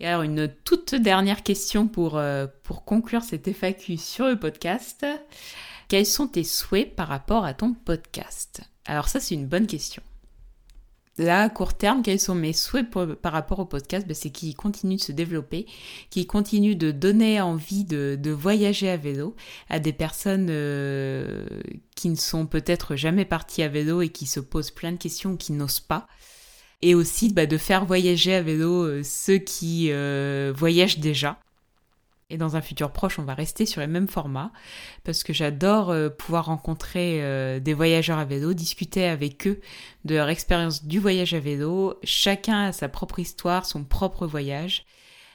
Et 0.00 0.06
alors 0.06 0.22
une 0.22 0.48
toute 0.64 0.94
dernière 0.94 1.42
question 1.42 1.88
pour, 1.88 2.16
euh, 2.18 2.46
pour 2.62 2.84
conclure 2.84 3.22
cette 3.22 3.52
FAQ 3.52 3.96
sur 3.96 4.28
le 4.28 4.38
podcast. 4.38 5.04
Quels 5.88 6.06
sont 6.06 6.28
tes 6.28 6.44
souhaits 6.44 6.94
par 6.94 7.08
rapport 7.08 7.44
à 7.44 7.54
ton 7.54 7.74
podcast? 7.74 8.60
Alors 8.84 9.08
ça, 9.08 9.18
c'est 9.18 9.34
une 9.34 9.48
bonne 9.48 9.66
question. 9.66 10.02
Là, 11.18 11.42
à 11.42 11.48
court 11.48 11.74
terme, 11.74 12.02
quels 12.02 12.20
sont 12.20 12.36
mes 12.36 12.52
souhaits 12.52 12.88
par 13.20 13.32
rapport 13.32 13.58
au 13.58 13.64
podcast 13.64 14.06
ben, 14.06 14.14
C'est 14.14 14.30
qu'il 14.30 14.54
continue 14.54 14.96
de 14.96 15.00
se 15.00 15.10
développer, 15.10 15.66
qu'il 16.10 16.26
continue 16.28 16.76
de 16.76 16.92
donner 16.92 17.40
envie 17.40 17.84
de, 17.84 18.30
voyager 18.30 18.88
à 18.88 18.96
vélo 18.96 19.34
à 19.68 19.80
des 19.80 19.92
personnes 19.92 20.46
euh, 20.50 21.44
qui 21.96 22.08
ne 22.08 22.16
sont 22.16 22.46
peut-être 22.46 22.94
jamais 22.94 23.24
parties 23.24 23.62
à 23.62 23.68
vélo 23.68 24.00
et 24.00 24.10
qui 24.10 24.26
se 24.26 24.38
posent 24.38 24.70
plein 24.70 24.92
de 24.92 24.96
questions 24.96 25.36
qui 25.36 25.52
n'osent 25.52 25.80
pas. 25.80 26.06
Et 26.82 26.94
aussi 26.94 27.32
bah, 27.32 27.46
de 27.46 27.56
faire 27.56 27.84
voyager 27.84 28.34
à 28.34 28.42
vélo 28.42 28.84
euh, 28.84 29.02
ceux 29.02 29.38
qui 29.38 29.88
euh, 29.90 30.52
voyagent 30.54 31.00
déjà. 31.00 31.40
Et 32.30 32.36
dans 32.36 32.56
un 32.56 32.60
futur 32.60 32.92
proche, 32.92 33.18
on 33.18 33.24
va 33.24 33.32
rester 33.32 33.64
sur 33.64 33.80
les 33.80 33.86
mêmes 33.86 34.08
formats 34.08 34.52
parce 35.02 35.22
que 35.24 35.32
j'adore 35.32 35.88
euh, 35.90 36.10
pouvoir 36.10 36.46
rencontrer 36.46 37.22
euh, 37.22 37.58
des 37.58 37.72
voyageurs 37.72 38.18
à 38.18 38.26
vélo, 38.26 38.52
discuter 38.52 39.06
avec 39.06 39.46
eux 39.46 39.60
de 40.04 40.14
leur 40.14 40.28
expérience 40.28 40.84
du 40.84 40.98
voyage 40.98 41.32
à 41.32 41.40
vélo. 41.40 41.98
Chacun 42.04 42.64
a 42.64 42.72
sa 42.72 42.90
propre 42.90 43.18
histoire, 43.18 43.64
son 43.64 43.82
propre 43.82 44.26
voyage. 44.26 44.84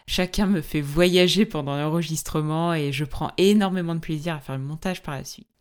Chacun 0.06 0.46
me 0.46 0.62
fait 0.62 0.82
voyager 0.82 1.46
pendant 1.46 1.78
l'enregistrement 1.78 2.76
et 2.76 2.92
je 2.92 3.06
prends 3.06 3.32
énormément 3.38 3.96
de 3.96 4.00
plaisir 4.00 4.36
à 4.36 4.40
faire 4.40 4.58
le 4.58 4.64
montage 4.64 5.02
par 5.02 5.16
la 5.16 5.24
suite. 5.24 5.53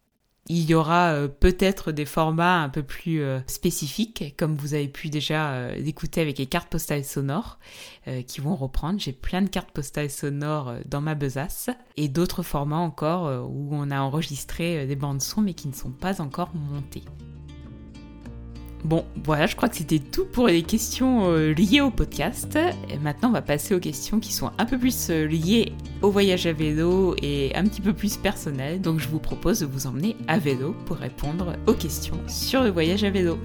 Il 0.48 0.68
y 0.68 0.74
aura 0.74 1.12
euh, 1.12 1.28
peut-être 1.28 1.92
des 1.92 2.04
formats 2.04 2.62
un 2.62 2.68
peu 2.68 2.82
plus 2.82 3.22
euh, 3.22 3.38
spécifiques, 3.46 4.34
comme 4.36 4.56
vous 4.56 4.74
avez 4.74 4.88
pu 4.88 5.08
déjà 5.08 5.52
euh, 5.52 5.76
l'écouter 5.76 6.20
avec 6.20 6.38
les 6.38 6.46
cartes 6.46 6.68
postales 6.68 7.04
sonores 7.04 7.58
qui 8.26 8.40
vont 8.40 8.56
reprendre. 8.56 8.98
J'ai 8.98 9.12
plein 9.12 9.42
de 9.42 9.48
cartes 9.48 9.70
postales 9.70 10.10
sonores 10.10 10.74
dans 10.86 11.00
ma 11.00 11.14
besace 11.14 11.70
et 11.96 12.08
d'autres 12.08 12.42
formats 12.42 12.78
encore 12.78 13.48
où 13.48 13.68
on 13.70 13.92
a 13.92 14.00
enregistré 14.00 14.86
des 14.86 14.96
bandes 14.96 15.22
son 15.22 15.40
mais 15.40 15.54
qui 15.54 15.68
ne 15.68 15.72
sont 15.72 15.92
pas 15.92 16.20
encore 16.20 16.50
montées. 16.52 17.04
Bon, 18.84 19.04
voilà, 19.22 19.46
je 19.46 19.54
crois 19.54 19.68
que 19.68 19.76
c'était 19.76 20.00
tout 20.00 20.24
pour 20.24 20.48
les 20.48 20.64
questions 20.64 21.30
euh, 21.30 21.52
liées 21.52 21.80
au 21.80 21.92
podcast. 21.92 22.58
Maintenant, 23.00 23.28
on 23.28 23.32
va 23.32 23.40
passer 23.40 23.76
aux 23.76 23.78
questions 23.78 24.18
qui 24.18 24.32
sont 24.32 24.50
un 24.58 24.66
peu 24.66 24.76
plus 24.76 25.08
euh, 25.10 25.24
liées 25.24 25.72
au 26.02 26.10
voyage 26.10 26.46
à 26.46 26.52
vélo 26.52 27.14
et 27.22 27.54
un 27.54 27.62
petit 27.62 27.80
peu 27.80 27.92
plus 27.92 28.16
personnelles. 28.16 28.80
Donc, 28.80 28.98
je 28.98 29.06
vous 29.06 29.20
propose 29.20 29.60
de 29.60 29.66
vous 29.66 29.86
emmener 29.86 30.16
à 30.26 30.40
vélo 30.40 30.74
pour 30.86 30.96
répondre 30.96 31.52
aux 31.68 31.74
questions 31.74 32.18
sur 32.26 32.64
le 32.64 32.70
voyage 32.70 33.04
à 33.04 33.10
vélo. 33.10 33.38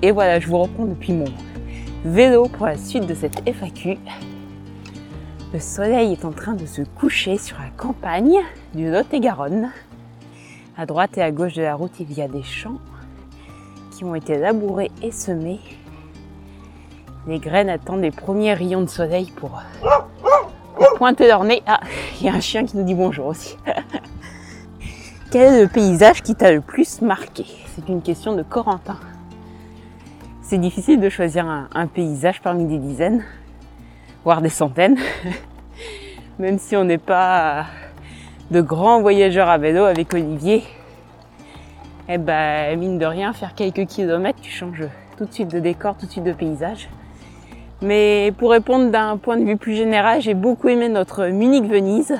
Et 0.00 0.10
voilà, 0.10 0.40
je 0.40 0.46
vous 0.46 0.58
reprends 0.58 0.86
depuis 0.86 1.12
mon 1.12 1.26
vélo 2.06 2.48
pour 2.48 2.64
la 2.64 2.78
suite 2.78 3.06
de 3.06 3.14
cette 3.14 3.42
FAQ. 3.46 3.98
Le 5.54 5.60
soleil 5.60 6.10
est 6.10 6.24
en 6.24 6.32
train 6.32 6.54
de 6.54 6.66
se 6.66 6.82
coucher 6.82 7.38
sur 7.38 7.56
la 7.58 7.68
campagne 7.76 8.40
du 8.74 8.90
Lot-et-Garonne. 8.90 9.70
À 10.76 10.84
droite 10.84 11.16
et 11.16 11.22
à 11.22 11.30
gauche 11.30 11.54
de 11.54 11.62
la 11.62 11.76
route, 11.76 11.92
il 12.00 12.12
y 12.12 12.22
a 12.22 12.26
des 12.26 12.42
champs 12.42 12.80
qui 13.92 14.02
ont 14.02 14.16
été 14.16 14.36
labourés 14.36 14.90
et 15.00 15.12
semés. 15.12 15.60
Les 17.28 17.38
graines 17.38 17.68
attendent 17.68 18.00
les 18.00 18.10
premiers 18.10 18.52
rayons 18.52 18.80
de 18.80 18.88
soleil 18.88 19.30
pour, 19.36 19.62
pointer 20.96 21.28
leur 21.28 21.44
nez. 21.44 21.62
Ah, 21.68 21.78
il 22.18 22.26
y 22.26 22.28
a 22.28 22.34
un 22.34 22.40
chien 22.40 22.66
qui 22.66 22.76
nous 22.76 22.82
dit 22.82 22.96
bonjour 22.96 23.26
aussi. 23.26 23.56
Quel 25.30 25.54
est 25.54 25.62
le 25.62 25.68
paysage 25.68 26.24
qui 26.24 26.34
t'a 26.34 26.50
le 26.50 26.62
plus 26.62 27.00
marqué? 27.00 27.46
C'est 27.76 27.88
une 27.88 28.02
question 28.02 28.34
de 28.34 28.42
Corentin. 28.42 28.98
C'est 30.42 30.58
difficile 30.58 30.98
de 30.98 31.08
choisir 31.08 31.46
un 31.46 31.86
paysage 31.86 32.42
parmi 32.42 32.64
des 32.64 32.78
dizaines 32.78 33.22
voire 34.24 34.40
des 34.40 34.48
centaines. 34.48 34.98
Même 36.38 36.58
si 36.58 36.76
on 36.76 36.84
n'est 36.84 36.98
pas 36.98 37.66
de 38.50 38.60
grands 38.60 39.00
voyageurs 39.00 39.48
à 39.48 39.58
vélo 39.58 39.84
avec 39.84 40.12
Olivier, 40.14 40.64
eh 42.08 42.18
ben, 42.18 42.78
mine 42.78 42.98
de 42.98 43.06
rien, 43.06 43.32
faire 43.32 43.54
quelques 43.54 43.86
kilomètres, 43.86 44.40
tu 44.40 44.50
changes 44.50 44.88
tout 45.16 45.26
de 45.26 45.32
suite 45.32 45.50
de 45.50 45.60
décor, 45.60 45.96
tout 45.96 46.06
de 46.06 46.10
suite 46.10 46.24
de 46.24 46.32
paysage. 46.32 46.88
Mais 47.82 48.32
pour 48.38 48.50
répondre 48.50 48.90
d'un 48.90 49.16
point 49.16 49.36
de 49.36 49.44
vue 49.44 49.56
plus 49.56 49.74
général, 49.74 50.20
j'ai 50.20 50.34
beaucoup 50.34 50.68
aimé 50.68 50.88
notre 50.88 51.26
Munich-Venise. 51.26 52.18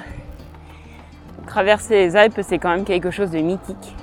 Traverser 1.47 1.95
les 1.95 2.17
Alpes, 2.17 2.41
c'est 2.43 2.59
quand 2.59 2.71
même 2.71 2.85
quelque 2.85 3.11
chose 3.11 3.31
de 3.31 3.39
mythique. 3.39 3.95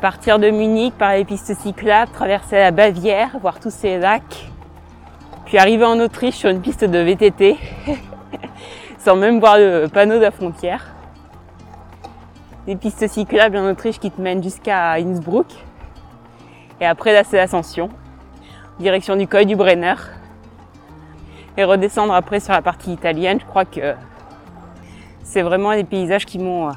partir 0.00 0.38
de 0.38 0.50
Munich 0.50 0.94
par 0.98 1.14
les 1.14 1.24
pistes 1.24 1.54
cyclables, 1.54 2.10
traverser 2.12 2.56
la 2.56 2.70
Bavière, 2.70 3.38
voir 3.40 3.60
tous 3.60 3.70
ces 3.72 3.98
lacs, 3.98 4.50
puis 5.46 5.58
arriver 5.58 5.84
en 5.84 5.98
Autriche 6.00 6.34
sur 6.34 6.50
une 6.50 6.60
piste 6.60 6.84
de 6.84 6.98
VTT, 6.98 7.56
sans 8.98 9.16
même 9.16 9.38
voir 9.38 9.56
le 9.58 9.86
panneau 9.86 10.16
de 10.16 10.22
la 10.22 10.32
frontière. 10.32 10.92
Des 12.66 12.74
pistes 12.74 13.06
cyclables 13.06 13.56
en 13.56 13.70
Autriche 13.70 14.00
qui 14.00 14.10
te 14.10 14.20
mènent 14.20 14.42
jusqu'à 14.42 14.94
Innsbruck. 14.94 15.46
Et 16.80 16.86
après 16.86 17.12
là 17.12 17.22
c'est 17.22 17.36
l'ascension, 17.36 17.88
direction 18.80 19.14
du 19.14 19.28
col 19.28 19.46
du 19.46 19.54
Brenner. 19.54 19.94
Et 21.56 21.64
redescendre 21.64 22.12
après 22.12 22.40
sur 22.40 22.52
la 22.52 22.60
partie 22.60 22.92
italienne, 22.92 23.38
je 23.40 23.46
crois 23.46 23.64
que 23.64 23.94
c'est 25.22 25.42
vraiment 25.42 25.72
les 25.72 25.84
paysages 25.84 26.26
qui 26.26 26.38
m'ont 26.38 26.72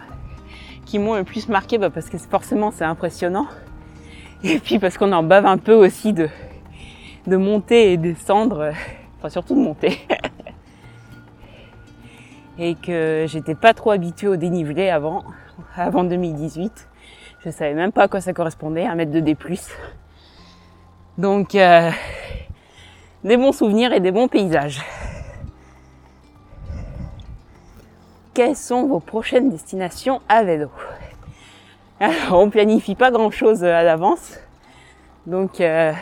qui 0.85 0.99
m'ont 0.99 1.15
le 1.15 1.23
plus 1.23 1.49
marqué 1.49 1.77
bah, 1.77 1.89
parce 1.89 2.09
que 2.09 2.19
forcément 2.19 2.71
c'est 2.71 2.85
impressionnant. 2.85 3.47
Et 4.43 4.59
puis 4.59 4.77
parce 4.77 4.97
qu'on 4.97 5.11
en 5.11 5.23
bave 5.23 5.47
un 5.47 5.57
peu 5.57 5.73
aussi 5.73 6.13
de, 6.13 6.29
de 7.29 7.37
monter 7.37 7.93
et 7.93 7.97
descendre, 7.97 8.73
enfin 9.17 9.29
surtout 9.29 9.55
de 9.55 9.61
monter. 9.61 9.99
et 12.59 12.75
que 12.75 13.25
j'étais 13.27 13.55
pas 13.55 13.73
trop 13.73 13.91
habituée 13.91 14.27
au 14.27 14.35
dénivelé 14.35 14.89
avant, 14.89 15.23
avant 15.75 16.03
2018. 16.03 16.87
Je 17.45 17.49
savais 17.51 17.73
même 17.73 17.93
pas 17.93 18.03
à 18.03 18.07
quoi 18.09 18.19
ça 18.19 18.33
correspondait, 18.33 18.85
un 18.85 18.95
mètre 18.95 19.11
de 19.13 19.21
D+. 19.21 19.37
Donc, 21.17 21.55
euh, 21.55 21.89
des 23.23 23.37
bons 23.37 23.53
souvenirs 23.53 23.93
et 23.93 24.01
des 24.01 24.11
bons 24.11 24.27
paysages. 24.27 24.81
Quelles 28.33 28.57
sont 28.57 28.87
vos 28.87 28.99
prochaines 28.99 29.49
destinations 29.49 30.21
à 30.27 30.43
vélo? 30.43 30.69
Alors, 32.01 32.41
on 32.41 32.49
planifie 32.49 32.95
pas 32.95 33.11
grand 33.11 33.31
chose 33.31 33.63
à 33.63 33.83
l'avance. 33.83 34.37
Donc, 35.25 35.61
euh, 35.61 35.93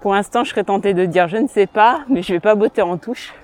Pour 0.00 0.14
l'instant, 0.14 0.44
je 0.44 0.50
serais 0.50 0.62
tentée 0.62 0.94
de 0.94 1.06
dire 1.06 1.26
je 1.26 1.38
ne 1.38 1.48
sais 1.48 1.66
pas, 1.66 2.02
mais 2.08 2.22
je 2.22 2.32
vais 2.32 2.40
pas 2.40 2.54
botter 2.54 2.82
en 2.82 2.98
touche. 2.98 3.34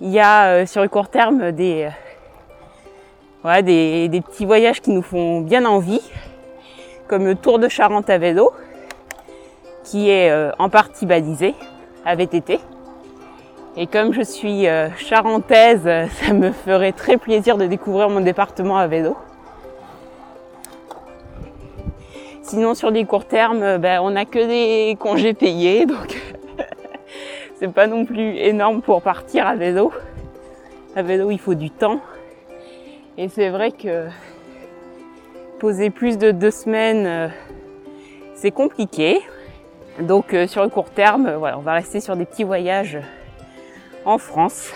Il 0.00 0.08
y 0.08 0.18
a 0.18 0.46
euh, 0.46 0.66
sur 0.66 0.80
le 0.80 0.88
court 0.88 1.08
terme 1.08 1.52
des, 1.52 1.90
euh, 3.44 3.62
des, 3.62 4.08
des, 4.08 4.20
petits 4.22 4.46
voyages 4.46 4.80
qui 4.80 4.90
nous 4.90 5.02
font 5.02 5.42
bien 5.42 5.66
envie, 5.66 6.00
comme 7.06 7.26
le 7.26 7.34
Tour 7.34 7.58
de 7.58 7.68
Charente 7.68 8.08
à 8.08 8.16
vélo, 8.16 8.52
qui 9.84 10.08
est 10.08 10.30
euh, 10.30 10.52
en 10.58 10.70
partie 10.70 11.04
balisé 11.04 11.54
à 12.06 12.14
VTT. 12.14 12.60
Et 13.76 13.86
comme 13.86 14.14
je 14.14 14.22
suis 14.22 14.66
charentaise, 14.96 15.82
ça 16.22 16.32
me 16.32 16.50
ferait 16.50 16.92
très 16.92 17.18
plaisir 17.18 17.58
de 17.58 17.66
découvrir 17.66 18.08
mon 18.08 18.20
département 18.20 18.78
à 18.78 18.86
vélo. 18.86 19.16
Sinon, 22.48 22.74
sur 22.74 22.92
des 22.92 23.04
courts 23.04 23.26
termes, 23.26 23.76
ben, 23.76 24.00
on 24.00 24.12
n'a 24.12 24.24
que 24.24 24.38
des 24.38 24.96
congés 24.96 25.34
payés, 25.34 25.84
donc 25.84 26.16
c'est 27.56 27.70
pas 27.70 27.86
non 27.86 28.06
plus 28.06 28.38
énorme 28.38 28.80
pour 28.80 29.02
partir 29.02 29.46
à 29.46 29.54
vélo. 29.54 29.92
À 30.96 31.02
vélo, 31.02 31.30
il 31.30 31.38
faut 31.38 31.52
du 31.52 31.70
temps. 31.70 32.00
Et 33.18 33.28
c'est 33.28 33.50
vrai 33.50 33.70
que 33.70 34.06
poser 35.58 35.90
plus 35.90 36.16
de 36.16 36.30
deux 36.30 36.50
semaines, 36.50 37.06
euh, 37.06 37.28
c'est 38.34 38.50
compliqué. 38.50 39.20
Donc 40.00 40.32
euh, 40.32 40.46
sur 40.46 40.62
le 40.62 40.70
court 40.70 40.88
terme, 40.88 41.30
on 41.54 41.60
va 41.60 41.74
rester 41.74 42.00
sur 42.00 42.16
des 42.16 42.24
petits 42.24 42.44
voyages 42.44 42.98
en 44.06 44.16
France. 44.16 44.72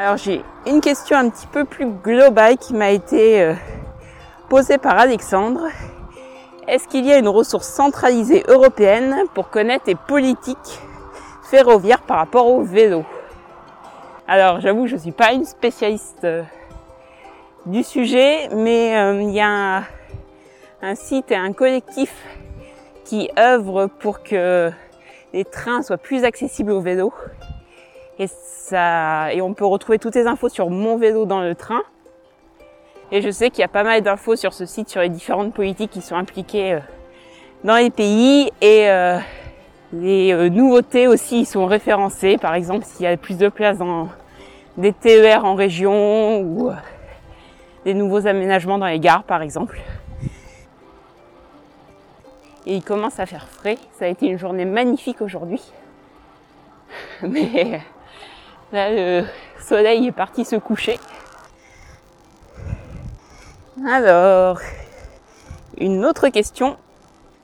Alors 0.00 0.16
j'ai 0.16 0.44
une 0.64 0.80
question 0.80 1.16
un 1.16 1.28
petit 1.28 1.48
peu 1.48 1.64
plus 1.64 1.86
globale 1.86 2.56
qui 2.56 2.72
m'a 2.72 2.90
été 2.90 3.42
euh, 3.42 3.54
posée 4.48 4.78
par 4.78 4.96
Alexandre. 4.96 5.66
Est-ce 6.68 6.86
qu'il 6.86 7.04
y 7.04 7.10
a 7.10 7.18
une 7.18 7.26
ressource 7.26 7.66
centralisée 7.66 8.44
européenne 8.46 9.24
pour 9.34 9.50
connaître 9.50 9.86
les 9.88 9.96
politiques 9.96 10.78
ferroviaires 11.50 12.02
par 12.02 12.18
rapport 12.18 12.46
au 12.46 12.62
vélo? 12.62 13.04
Alors 14.28 14.60
j'avoue 14.60 14.86
je 14.86 14.94
ne 14.94 15.00
suis 15.00 15.10
pas 15.10 15.32
une 15.32 15.44
spécialiste 15.44 16.22
euh, 16.22 16.44
du 17.66 17.82
sujet, 17.82 18.50
mais 18.54 18.96
euh, 18.96 19.20
il 19.20 19.30
y 19.30 19.40
a 19.40 19.82
un, 20.80 20.94
site 20.94 21.32
et 21.32 21.36
un 21.36 21.52
collectif 21.52 22.14
qui 23.04 23.30
œuvrent 23.36 23.88
pour 23.98 24.22
que 24.22 24.70
les 25.32 25.44
trains 25.44 25.82
soient 25.82 25.98
plus 25.98 26.22
accessibles 26.22 26.70
au 26.70 26.80
vélo 26.80 27.12
et, 28.18 28.26
ça, 28.26 29.32
et 29.32 29.40
on 29.40 29.54
peut 29.54 29.66
retrouver 29.66 29.98
toutes 29.98 30.14
les 30.14 30.26
infos 30.26 30.48
sur 30.48 30.70
mon 30.70 30.96
vélo 30.96 31.24
dans 31.24 31.40
le 31.40 31.54
train. 31.54 31.82
Et 33.10 33.22
je 33.22 33.30
sais 33.30 33.50
qu'il 33.50 33.60
y 33.60 33.64
a 33.64 33.68
pas 33.68 33.84
mal 33.84 34.02
d'infos 34.02 34.36
sur 34.36 34.52
ce 34.52 34.66
site 34.66 34.88
sur 34.88 35.00
les 35.00 35.08
différentes 35.08 35.54
politiques 35.54 35.90
qui 35.90 36.02
sont 36.02 36.16
impliquées 36.16 36.74
euh, 36.74 36.80
dans 37.64 37.76
les 37.76 37.90
pays 37.90 38.50
et 38.60 38.90
euh, 38.90 39.18
les 39.92 40.32
euh, 40.32 40.50
nouveautés 40.50 41.06
aussi 41.06 41.46
sont 41.46 41.64
référencées. 41.66 42.36
Par 42.36 42.54
exemple, 42.54 42.84
s'il 42.84 43.04
y 43.04 43.06
a 43.06 43.16
plus 43.16 43.38
de 43.38 43.48
place 43.48 43.78
dans 43.78 44.08
des 44.76 44.92
TER 44.92 45.44
en 45.44 45.54
région 45.54 46.40
ou 46.40 46.70
des 47.84 47.94
nouveaux 47.94 48.26
aménagements 48.26 48.78
dans 48.78 48.86
les 48.86 49.00
gares, 49.00 49.24
par 49.24 49.40
exemple. 49.40 49.80
Et 52.66 52.74
il 52.74 52.84
commence 52.84 53.18
à 53.18 53.24
faire 53.24 53.48
frais. 53.48 53.78
Ça 53.98 54.04
a 54.04 54.08
été 54.08 54.26
une 54.26 54.38
journée 54.38 54.66
magnifique 54.66 55.22
aujourd'hui. 55.22 55.62
Mais 57.22 57.80
Là, 58.72 58.90
le 58.90 59.24
soleil 59.60 60.06
est 60.06 60.12
parti 60.12 60.44
se 60.44 60.56
coucher. 60.56 60.98
Alors, 63.86 64.58
une 65.78 66.04
autre 66.04 66.28
question. 66.28 66.76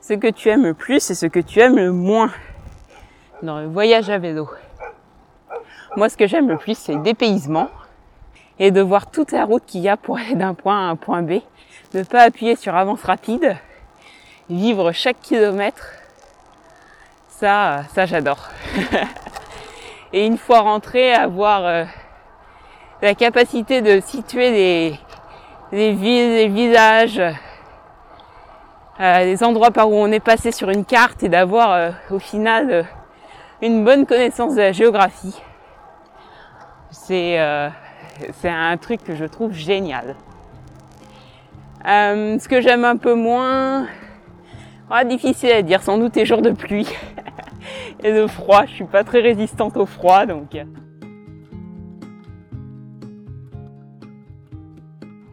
Ce 0.02 0.12
que 0.12 0.28
tu 0.28 0.50
aimes 0.50 0.64
le 0.64 0.74
plus 0.74 1.10
et 1.10 1.14
ce 1.14 1.24
que 1.24 1.40
tu 1.40 1.60
aimes 1.60 1.76
le 1.76 1.92
moins 1.92 2.30
dans 3.42 3.58
le 3.58 3.66
voyage 3.66 4.10
à 4.10 4.18
vélo. 4.18 4.50
Moi, 5.96 6.10
ce 6.10 6.16
que 6.16 6.26
j'aime 6.26 6.48
le 6.48 6.58
plus, 6.58 6.76
c'est 6.76 6.94
le 6.94 7.02
dépaysement 7.02 7.70
et 8.58 8.70
de 8.70 8.80
voir 8.80 9.10
toute 9.10 9.32
la 9.32 9.44
route 9.44 9.64
qu'il 9.64 9.80
y 9.80 9.88
a 9.88 9.96
pour 9.96 10.18
aller 10.18 10.34
d'un 10.34 10.54
point 10.54 10.88
à 10.88 10.90
un 10.90 10.96
point 10.96 11.22
B. 11.22 11.40
Ne 11.94 12.02
pas 12.02 12.22
appuyer 12.22 12.56
sur 12.56 12.74
avance 12.74 13.02
rapide, 13.02 13.56
vivre 14.50 14.92
chaque 14.92 15.20
kilomètre. 15.22 15.92
Ça, 17.28 17.84
ça 17.94 18.04
j'adore. 18.04 18.50
et 20.14 20.27
une 20.27 20.38
fois 20.38 20.61
rentré, 20.61 21.12
avoir 21.12 21.66
euh, 21.66 21.85
la 23.03 23.16
capacité 23.16 23.83
de 23.83 23.98
situer 23.98 24.53
des, 24.53 24.98
des 25.72 25.90
villes, 25.90 26.31
des 26.37 26.46
visages, 26.46 27.20
euh, 29.00 29.24
des 29.24 29.42
endroits 29.42 29.72
par 29.72 29.90
où 29.90 29.94
on 29.96 30.12
est 30.12 30.20
passé 30.20 30.53
sur 30.53 30.70
une 30.70 30.85
carte 30.85 31.24
et 31.24 31.29
d'avoir 31.29 31.72
euh, 31.72 31.90
au 32.12 32.20
final 32.20 32.87
une 33.61 33.85
bonne 33.85 34.07
connaissance 34.07 34.55
de 34.55 34.61
la 34.61 34.70
géographie. 34.70 35.42
C'est 36.92 37.37
c'est 38.35 38.48
un 38.48 38.77
truc 38.77 39.03
que 39.03 39.16
je 39.16 39.24
trouve 39.24 39.53
génial. 39.53 40.14
ce 41.85 42.48
que 42.48 42.61
j'aime 42.61 42.85
un 42.85 42.96
peu 42.96 43.14
moins, 43.14 43.88
oh, 44.92 45.05
difficile 45.05 45.50
à 45.50 45.62
dire, 45.62 45.83
sans 45.83 45.98
doute 45.98 46.14
les 46.14 46.24
jours 46.24 46.40
de 46.40 46.50
pluie. 46.50 46.88
et 48.04 48.12
de 48.12 48.26
froid. 48.28 48.66
Je 48.66 48.74
suis 48.74 48.84
pas 48.84 49.02
très 49.02 49.20
résistante 49.20 49.76
au 49.76 49.86
froid 49.86 50.26
donc. 50.26 50.56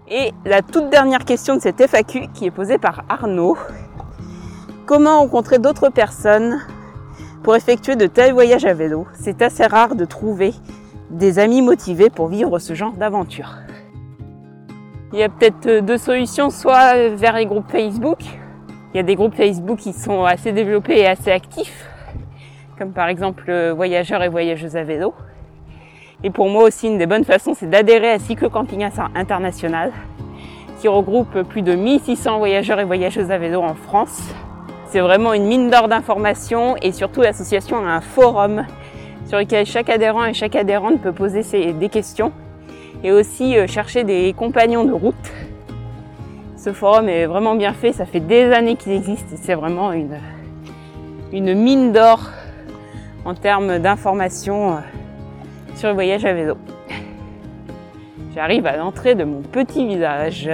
Et 0.10 0.34
la 0.46 0.62
toute 0.62 0.90
dernière 0.90 1.24
question 1.24 1.56
de 1.56 1.62
cette 1.62 1.80
FAQ 1.80 2.28
qui 2.34 2.46
est 2.46 2.52
posée 2.52 2.78
par 2.78 3.04
Arnaud. 3.08 3.58
Comment 4.86 5.20
rencontrer 5.20 5.60
d'autres 5.60 5.90
personnes 5.90 6.60
pour 7.44 7.56
effectuer 7.56 7.96
de 7.96 8.08
tels 8.08 8.34
voyages 8.34 8.66
à 8.66 8.74
vélo? 8.74 9.08
C'est 9.14 9.42
assez 9.42 9.66
rare 9.66 9.96
de 9.96 10.04
trouver 10.04 10.54
des 11.12 11.40
amis 11.40 11.62
motivés 11.62 12.10
pour 12.10 12.28
vivre 12.28 12.60
ce 12.60 12.74
genre 12.74 12.94
d'aventure. 12.94 13.56
Il 15.14 15.20
y 15.20 15.24
a 15.24 15.30
peut-être 15.30 15.86
deux 15.86 15.98
solutions, 15.98 16.50
soit 16.50 17.10
vers 17.10 17.36
les 17.36 17.46
groupes 17.46 17.70
Facebook. 17.70 18.20
Il 18.94 18.98
y 18.98 19.00
a 19.00 19.04
des 19.04 19.16
groupes 19.16 19.36
Facebook 19.36 19.80
qui 19.80 19.94
sont 19.94 20.26
assez 20.26 20.52
développés 20.52 21.00
et 21.00 21.08
assez 21.08 21.32
actifs 21.32 21.91
comme 22.82 22.94
par 22.94 23.10
exemple 23.10 23.44
euh, 23.50 23.76
voyageurs 23.76 24.24
et 24.24 24.28
voyageuses 24.28 24.76
à 24.76 24.82
vélo. 24.82 25.14
Et 26.24 26.32
pour 26.32 26.50
moi 26.50 26.64
aussi, 26.64 26.88
une 26.88 26.98
des 26.98 27.06
bonnes 27.06 27.26
façons, 27.26 27.54
c'est 27.54 27.70
d'adhérer 27.70 28.10
à 28.10 28.18
Cycle 28.18 28.50
Camping 28.50 28.84
International, 29.14 29.92
qui 30.80 30.88
regroupe 30.88 31.44
plus 31.44 31.62
de 31.62 31.76
1600 31.76 32.40
voyageurs 32.40 32.80
et 32.80 32.84
voyageuses 32.84 33.30
à 33.30 33.38
vélo 33.38 33.62
en 33.62 33.76
France. 33.76 34.34
C'est 34.88 35.00
vraiment 35.00 35.34
une 35.34 35.46
mine 35.46 35.70
d'or 35.70 35.90
d'informations 35.90 36.76
et 36.82 36.92
surtout 36.92 37.22
l'association 37.22 37.78
a 37.86 37.88
un 37.88 38.02
forum 38.02 38.66
sur 39.28 39.38
lequel 39.38 39.68
chaque 39.68 39.92
adhérent 39.92 40.26
et 40.26 40.34
chaque 40.34 40.56
adhérente 40.56 41.02
peut 41.02 41.14
poser 41.14 41.74
des 41.74 41.90
questions 41.90 42.32
et 43.04 43.12
aussi 43.12 43.60
euh, 43.60 43.68
chercher 43.68 44.04
des 44.04 44.34
compagnons 44.34 44.86
de 44.86 44.94
route. 44.94 45.32
Ce 46.58 46.74
forum 46.74 47.10
est 47.10 47.28
vraiment 47.28 47.54
bien 47.54 47.74
fait, 47.74 47.94
ça 47.94 48.06
fait 48.06 48.20
des 48.20 48.52
années 48.52 48.76
qu'il 48.76 48.94
existe 48.94 49.32
et 49.34 49.38
c'est 49.38 49.54
vraiment 49.54 49.92
une, 49.92 50.18
une 51.32 51.54
mine 51.54 51.92
d'or 51.92 52.32
en 53.26 53.34
termes 53.34 53.80
d'informations 53.80 54.74
euh, 54.74 54.80
sur 55.76 55.90
le 55.90 55.94
voyage 55.94 56.26
à 56.26 56.34
vélo. 56.34 56.58
J'arrive 58.34 58.66
à 58.66 58.78
l'entrée 58.78 59.16
de 59.16 59.24
mon 59.24 59.42
petit 59.42 59.86
village. 59.86 60.50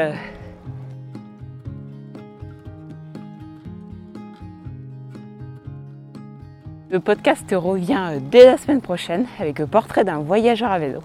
Le 6.89 6.99
podcast 6.99 7.45
revient 7.55 8.13
dès 8.31 8.45
la 8.45 8.57
semaine 8.57 8.81
prochaine 8.81 9.25
avec 9.39 9.59
le 9.59 9.67
portrait 9.67 10.03
d'un 10.03 10.19
voyageur 10.19 10.71
à 10.71 10.79
vélo. 10.79 11.01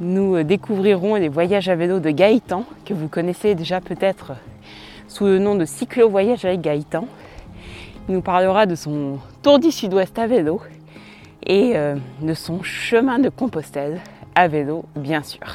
Nous 0.00 0.42
découvrirons 0.44 1.16
les 1.16 1.28
voyages 1.28 1.68
à 1.68 1.74
vélo 1.74 1.98
de 1.98 2.10
Gaëtan, 2.10 2.64
que 2.84 2.94
vous 2.94 3.08
connaissez 3.08 3.54
déjà 3.54 3.80
peut-être 3.80 4.34
sous 5.08 5.24
le 5.24 5.38
nom 5.38 5.56
de 5.56 5.64
Cyclo 5.64 6.08
Voyage 6.08 6.44
avec 6.44 6.60
Gaëtan. 6.60 7.06
Nous 8.08 8.22
parlera 8.22 8.64
de 8.64 8.74
son 8.74 9.18
tour 9.42 9.58
du 9.58 9.70
sud-ouest 9.70 10.18
à 10.18 10.26
vélo 10.26 10.62
et 11.46 11.72
euh, 11.76 11.94
de 12.22 12.32
son 12.32 12.62
chemin 12.62 13.18
de 13.18 13.28
Compostelle 13.28 14.00
à 14.34 14.48
vélo, 14.48 14.86
bien 14.96 15.22
sûr. 15.22 15.46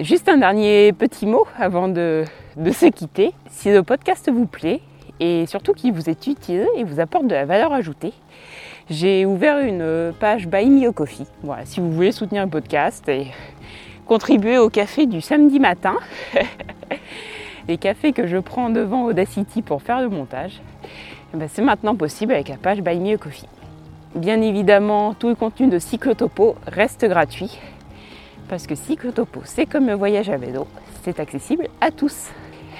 Juste 0.00 0.30
un 0.30 0.38
dernier 0.38 0.94
petit 0.94 1.26
mot 1.26 1.46
avant 1.58 1.88
de, 1.88 2.24
se 2.56 2.86
quitter. 2.86 3.34
Si 3.50 3.70
le 3.70 3.82
podcast 3.82 4.30
vous 4.32 4.46
plaît 4.46 4.80
et 5.20 5.44
surtout 5.44 5.74
qu'il 5.74 5.92
vous 5.92 6.08
est 6.08 6.26
utile 6.26 6.66
et 6.74 6.84
vous 6.84 7.00
apporte 7.00 7.26
de 7.26 7.34
la 7.34 7.44
valeur 7.44 7.74
ajoutée, 7.74 8.14
j'ai 8.88 9.26
ouvert 9.26 9.58
une 9.58 10.14
page 10.18 10.48
Buy 10.48 10.70
Me 10.70 10.88
a 10.88 10.92
Coffee. 10.92 11.26
Voilà, 11.42 11.66
si 11.66 11.80
vous 11.80 11.92
voulez 11.92 12.12
soutenir 12.12 12.44
le 12.44 12.50
podcast 12.50 13.06
et 13.10 13.26
contribuer 14.06 14.56
au 14.56 14.70
café 14.70 15.04
du 15.04 15.20
samedi 15.20 15.60
matin. 15.60 15.96
les 17.68 17.78
cafés 17.78 18.12
que 18.12 18.26
je 18.26 18.38
prends 18.38 18.70
devant 18.70 19.04
Audacity 19.04 19.62
pour 19.62 19.82
faire 19.82 20.00
le 20.00 20.08
montage, 20.08 20.60
eh 21.32 21.36
ben, 21.36 21.48
c'est 21.50 21.62
maintenant 21.62 21.96
possible 21.96 22.32
avec 22.32 22.48
la 22.48 22.56
page 22.56 22.80
Buy 22.80 22.98
Me 22.98 23.16
Coffee. 23.16 23.48
Bien 24.14 24.40
évidemment, 24.40 25.14
tout 25.14 25.28
le 25.28 25.34
contenu 25.34 25.68
de 25.68 25.78
Cyclotopo 25.78 26.56
reste 26.66 27.04
gratuit. 27.04 27.58
Parce 28.48 28.66
que 28.66 28.74
cyclotopo, 28.74 29.40
c'est 29.44 29.66
comme 29.66 29.86
le 29.86 29.94
voyage 29.94 30.28
à 30.28 30.36
vélo, 30.36 30.66
c'est 31.02 31.18
accessible 31.18 31.68
à 31.80 31.90
tous. 31.90 32.30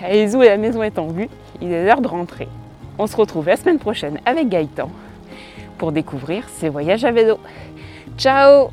Allez, 0.03 0.35
et 0.35 0.49
la 0.49 0.57
maison 0.57 0.83
est 0.83 0.99
en 0.99 1.09
vue, 1.09 1.29
il 1.63 1.73
est 1.73 1.85
l'heure 1.85 2.01
de 2.01 2.09
rentrer. 2.09 2.49
On 2.99 3.07
se 3.07 3.17
retrouve 3.17 3.47
la 3.47 3.57
semaine 3.57 3.79
prochaine 3.79 4.21
avec 4.27 4.49
Gaëtan 4.49 4.91
pour 5.79 5.93
découvrir 5.93 6.49
ses 6.49 6.69
voyages 6.69 7.05
à 7.05 7.13
vélo. 7.13 7.39
Ciao 8.17 8.69